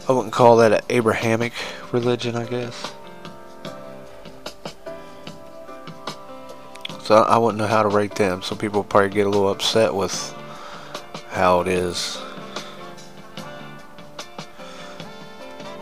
I 0.08 0.12
wouldn't 0.12 0.32
call 0.32 0.56
that 0.56 0.72
an 0.72 0.80
Abrahamic 0.88 1.52
religion, 1.92 2.34
I 2.34 2.44
guess. 2.44 2.92
So 7.08 7.16
I 7.16 7.38
wouldn't 7.38 7.56
know 7.56 7.66
how 7.66 7.82
to 7.82 7.88
rate 7.88 8.16
them. 8.16 8.42
Some 8.42 8.58
people 8.58 8.84
probably 8.84 9.08
get 9.08 9.26
a 9.26 9.30
little 9.30 9.48
upset 9.48 9.94
with 9.94 10.12
how 11.30 11.62
it 11.62 11.68
is. 11.68 12.20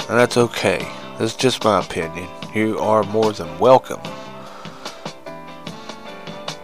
And 0.08 0.16
that's 0.16 0.36
okay. 0.36 0.88
That's 1.18 1.34
just 1.34 1.64
my 1.64 1.80
opinion. 1.80 2.28
You 2.54 2.78
are 2.78 3.02
more 3.02 3.32
than 3.32 3.58
welcome 3.58 4.00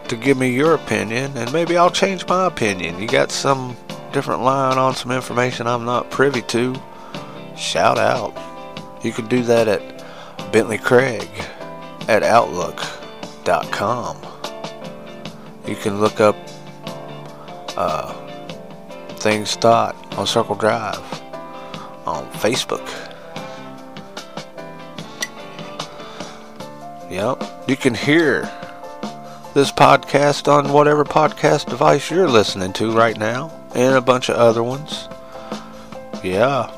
to 0.07 0.15
give 0.15 0.37
me 0.37 0.55
your 0.55 0.75
opinion, 0.75 1.35
and 1.35 1.51
maybe 1.51 1.75
I'll 1.75 1.91
change 1.91 2.25
my 2.29 2.45
opinion. 2.45 3.01
You 3.01 3.07
got 3.09 3.33
some 3.33 3.75
different 4.13 4.43
line 4.43 4.77
on 4.77 4.95
some 4.95 5.11
information 5.11 5.67
I'm 5.67 5.83
not 5.83 6.09
privy 6.09 6.41
to, 6.41 6.73
shout 7.57 7.97
out. 7.97 8.33
You 9.03 9.11
can 9.11 9.27
do 9.27 9.43
that 9.43 9.67
at 9.67 10.53
Bentley 10.53 10.77
Craig 10.77 11.27
at 12.07 12.23
Outlook.com. 12.23 12.93
You 15.65 15.75
can 15.75 16.01
look 16.01 16.19
up 16.19 16.35
uh, 17.77 18.13
Things 19.17 19.55
Thought 19.55 19.95
on 20.17 20.27
Circle 20.27 20.55
Drive 20.55 20.99
on 22.05 22.29
Facebook. 22.33 22.85
Yep. 27.09 27.43
You 27.67 27.75
can 27.77 27.93
hear 27.93 28.41
this 29.53 29.71
podcast 29.71 30.51
on 30.51 30.73
whatever 30.73 31.05
podcast 31.05 31.69
device 31.69 32.09
you're 32.09 32.27
listening 32.27 32.73
to 32.73 32.91
right 32.91 33.17
now, 33.17 33.51
and 33.75 33.95
a 33.95 34.01
bunch 34.01 34.29
of 34.29 34.35
other 34.35 34.63
ones. 34.63 35.07
Yeah. 36.23 36.71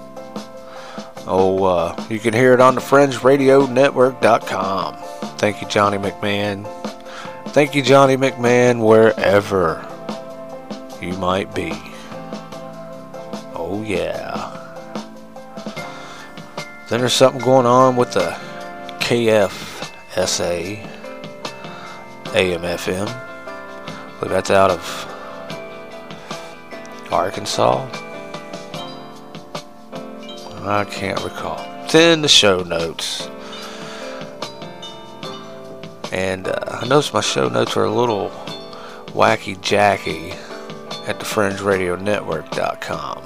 Oh, 1.28 1.64
uh, 1.64 2.06
you 2.10 2.20
can 2.20 2.34
hear 2.34 2.54
it 2.54 2.60
on 2.60 2.76
the 2.76 2.82
FringeRadioNetwork.com. 2.82 4.96
Thank 5.38 5.62
you, 5.62 5.68
Johnny 5.68 5.98
McMahon. 5.98 6.66
Thank 7.56 7.74
you, 7.74 7.82
Johnny 7.82 8.18
McMahon, 8.18 8.86
wherever 8.86 9.82
you 11.02 11.14
might 11.14 11.56
be. 11.56 11.72
Oh, 13.56 13.82
yeah. 13.88 14.52
Then 16.90 17.00
there's 17.00 17.14
something 17.14 17.42
going 17.42 17.66
on 17.66 17.96
with 17.96 18.12
the 18.12 18.38
KFSA 19.00 20.86
AM 22.34 22.62
FM. 22.62 23.08
But 24.20 24.28
that's 24.28 24.52
out 24.52 24.70
of 24.70 24.84
Arkansas. 27.10 27.88
I 30.62 30.84
can't 30.92 31.24
recall. 31.24 31.66
It's 31.86 31.96
in 31.96 32.22
the 32.22 32.28
show 32.28 32.64
notes. 32.64 33.30
And 36.16 36.48
uh, 36.48 36.80
I 36.82 36.88
noticed 36.88 37.14
my 37.14 37.20
show 37.20 37.50
notes 37.50 37.76
are 37.76 37.84
a 37.84 37.92
little 37.92 38.30
wacky 39.08 39.60
jacky 39.60 40.32
at 41.10 41.20
the 41.20 41.26
FringeRadioNetwork.com 41.26 43.22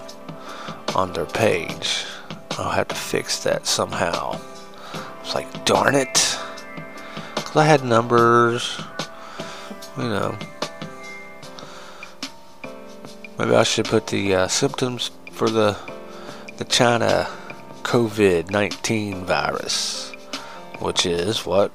on 0.96 1.14
their 1.14 1.28
page. 1.28 2.04
I'll 2.58 2.72
have 2.72 2.88
to 2.88 2.96
fix 2.96 3.44
that 3.44 3.68
somehow. 3.68 4.40
It's 5.22 5.36
like, 5.36 5.66
darn 5.66 5.94
it. 5.94 6.40
Because 7.36 7.58
I 7.58 7.66
had 7.66 7.84
numbers, 7.84 8.82
you 9.96 10.06
know. 10.06 10.36
Maybe 13.38 13.54
I 13.54 13.62
should 13.62 13.86
put 13.86 14.08
the 14.08 14.34
uh, 14.34 14.48
symptoms 14.48 15.12
for 15.32 15.48
the 15.48 15.78
the 16.58 16.66
China 16.66 17.28
COVID-19 17.84 19.26
virus, 19.26 20.12
which 20.80 21.06
is 21.06 21.46
what 21.46 21.72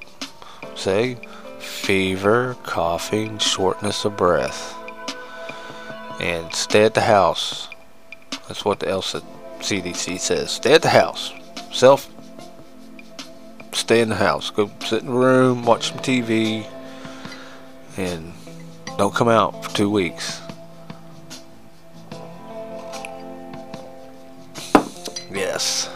say 0.75 1.17
fever, 1.59 2.55
coughing, 2.63 3.37
shortness 3.39 4.05
of 4.05 4.15
breath, 4.17 4.75
and 6.19 6.53
stay 6.53 6.85
at 6.85 6.93
the 6.93 7.01
house 7.01 7.67
That's 8.47 8.63
what 8.63 8.79
the 8.79 8.87
ELSA 8.89 9.21
CDC 9.59 10.19
says. 10.19 10.51
Stay 10.51 10.73
at 10.73 10.81
the 10.81 10.89
house. 10.89 11.33
Self. 11.71 12.09
Stay 13.73 14.01
in 14.01 14.09
the 14.09 14.15
house. 14.15 14.51
Go 14.51 14.69
sit 14.85 15.01
in 15.01 15.07
the 15.07 15.13
room, 15.13 15.65
watch 15.65 15.89
some 15.89 15.97
TV, 15.99 16.65
and 17.97 18.31
don't 18.97 19.13
come 19.13 19.27
out 19.27 19.65
for 19.65 19.75
two 19.75 19.89
weeks. 19.89 20.41
Yes. 25.31 25.89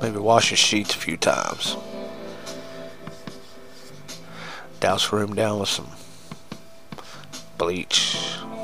Maybe 0.00 0.16
wash 0.18 0.50
your 0.50 0.56
sheets 0.56 0.94
a 0.94 0.98
few 0.98 1.16
times. 1.16 1.76
Douse 4.80 5.10
the 5.10 5.16
room 5.16 5.34
down 5.34 5.60
with 5.60 5.68
some 5.68 5.90
bleach 7.58 8.16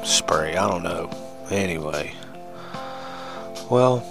spray. 0.03 0.57
I 0.57 0.69
don't 0.69 0.83
know. 0.83 1.11
Anyway. 1.51 2.15
Well, 3.71 4.03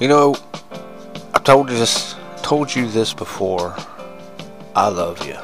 you 0.00 0.08
know, 0.08 0.34
I 1.34 1.38
told 1.38 1.70
you 1.70 1.76
this, 1.76 2.16
told 2.42 2.74
you 2.74 2.88
this 2.88 3.14
before. 3.14 3.76
I 4.74 4.88
love 4.88 5.26
you, 5.26 5.36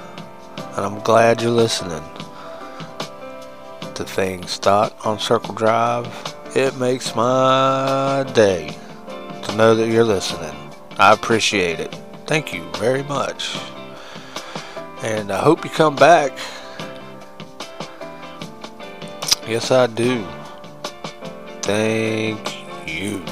and 0.57 0.85
I'm 0.87 1.01
glad 1.01 1.43
you're 1.43 1.51
listening 1.51 2.03
to 3.95 4.05
Things 4.05 4.57
Thought 4.57 4.97
on 5.05 5.19
Circle 5.19 5.55
Drive. 5.55 6.07
It 6.55 6.77
makes 6.77 7.15
my 7.15 8.25
day 8.35 8.75
to 9.43 9.57
know 9.57 9.75
that 9.75 9.89
you're 9.89 10.05
listening. 10.05 10.55
I 10.99 11.13
appreciate 11.13 11.79
it. 11.79 11.95
Thank 12.27 12.55
you 12.55 12.65
very 12.77 13.03
much, 13.03 13.59
and 15.07 15.31
I 15.31 15.39
hope 15.39 15.63
you 15.63 15.71
come 15.71 15.95
back. 15.95 16.33
Yes, 19.47 19.71
I 19.71 19.87
do. 19.87 20.27
Thank 21.63 22.43
you. 22.89 23.23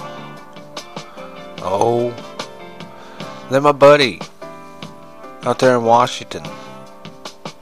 Oh, 1.62 2.14
then 3.50 3.64
my 3.64 3.72
buddy 3.72 4.20
out 5.42 5.58
there 5.58 5.76
in 5.76 5.82
Washington. 5.82 6.44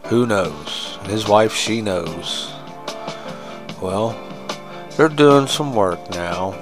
Who 0.04 0.26
knows? 0.26 0.98
His 1.04 1.26
wife, 1.26 1.54
she 1.54 1.80
knows. 1.80 2.52
Well, 3.80 4.14
they're 4.90 5.08
doing 5.08 5.46
some 5.46 5.74
work 5.74 6.10
now. 6.10 6.54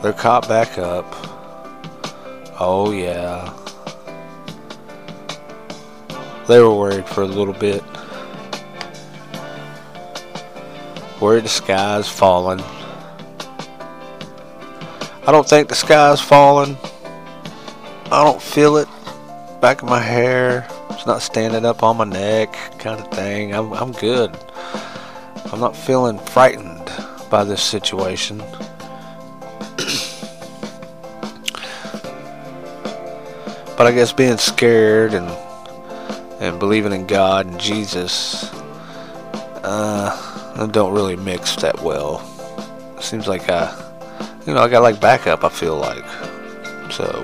They're 0.00 0.12
caught 0.12 0.46
back 0.46 0.78
up. 0.78 1.06
Oh, 2.60 2.92
yeah. 2.92 3.52
They 6.48 6.60
were 6.60 6.74
worried 6.74 7.06
for 7.06 7.20
a 7.20 7.26
little 7.26 7.52
bit. 7.52 7.84
Worried 11.20 11.44
the 11.44 11.48
sky's 11.50 12.08
falling. 12.08 12.60
I 15.26 15.30
don't 15.30 15.46
think 15.46 15.68
the 15.68 15.74
sky's 15.74 16.22
falling. 16.22 16.78
I 18.06 18.24
don't 18.24 18.40
feel 18.40 18.78
it. 18.78 18.88
Back 19.60 19.82
of 19.82 19.90
my 19.90 20.00
hair. 20.00 20.66
It's 20.88 21.04
not 21.04 21.20
standing 21.20 21.66
up 21.66 21.82
on 21.82 21.98
my 21.98 22.04
neck, 22.04 22.54
kind 22.78 22.98
of 22.98 23.10
thing. 23.10 23.54
I'm, 23.54 23.74
I'm 23.74 23.92
good. 23.92 24.34
I'm 25.52 25.60
not 25.60 25.76
feeling 25.76 26.18
frightened 26.18 26.90
by 27.28 27.44
this 27.44 27.62
situation. 27.62 28.38
but 33.76 33.86
I 33.86 33.92
guess 33.92 34.14
being 34.14 34.38
scared 34.38 35.12
and 35.12 35.28
and 36.48 36.58
believing 36.58 36.92
in 36.92 37.06
God 37.06 37.46
and 37.46 37.60
Jesus 37.60 38.50
uh, 39.62 40.66
don't 40.72 40.92
really 40.92 41.16
mix 41.16 41.54
that 41.56 41.80
well. 41.82 42.20
seems 43.00 43.28
like 43.28 43.48
I, 43.50 43.70
you 44.46 44.54
know, 44.54 44.60
I 44.60 44.68
got 44.68 44.82
like 44.82 45.00
backup. 45.00 45.44
I 45.44 45.50
feel 45.50 45.76
like 45.76 46.04
so. 46.90 47.22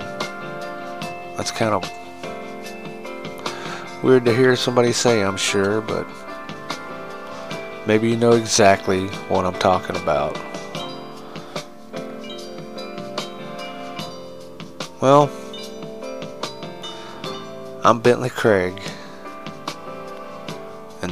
That's 1.36 1.50
kind 1.50 1.74
of 1.74 1.90
weird 4.04 4.24
to 4.26 4.36
hear 4.36 4.54
somebody 4.56 4.92
say. 4.92 5.22
I'm 5.22 5.36
sure, 5.36 5.80
but 5.80 6.06
maybe 7.86 8.10
you 8.10 8.16
know 8.16 8.32
exactly 8.32 9.08
what 9.28 9.46
I'm 9.46 9.58
talking 9.58 9.96
about. 9.96 10.38
Well, 15.00 15.30
I'm 17.82 18.00
Bentley 18.00 18.30
Craig, 18.30 18.80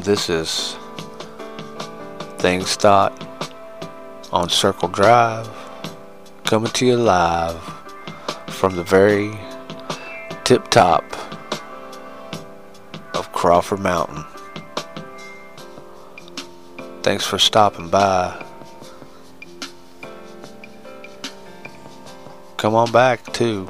this 0.05 0.29
is 0.29 0.77
Things 2.39 2.75
Thought 2.75 3.13
on 4.33 4.49
Circle 4.49 4.89
Drive, 4.89 5.49
coming 6.45 6.73
to 6.73 6.87
you 6.87 6.97
live 6.97 7.61
from 8.49 8.75
the 8.75 8.83
very 8.83 9.39
tip 10.43 10.69
top 10.71 11.05
of 13.15 13.31
Crawford 13.33 13.79
Mountain. 13.79 14.25
Thanks 17.03 17.25
for 17.25 17.39
stopping 17.39 17.89
by. 17.89 18.45
Come 22.57 22.75
on 22.75 22.91
back, 22.91 23.33
too. 23.33 23.69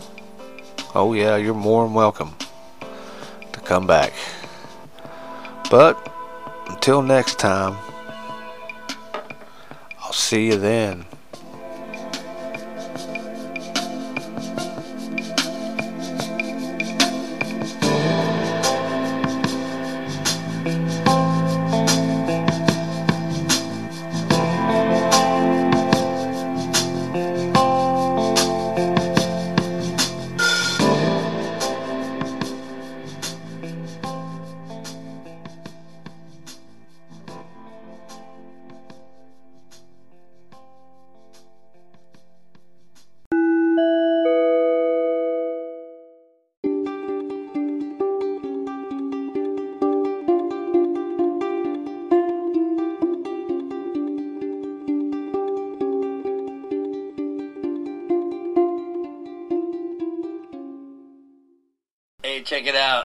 Oh, 0.94 1.12
yeah, 1.12 1.36
you're 1.36 1.52
more 1.52 1.84
than 1.84 1.92
welcome 1.92 2.34
to 3.52 3.60
come 3.60 3.86
back. 3.86 4.14
But 5.70 6.11
until 6.82 7.00
next 7.00 7.38
time, 7.38 7.76
I'll 10.00 10.12
see 10.12 10.48
you 10.48 10.56
then. 10.56 11.04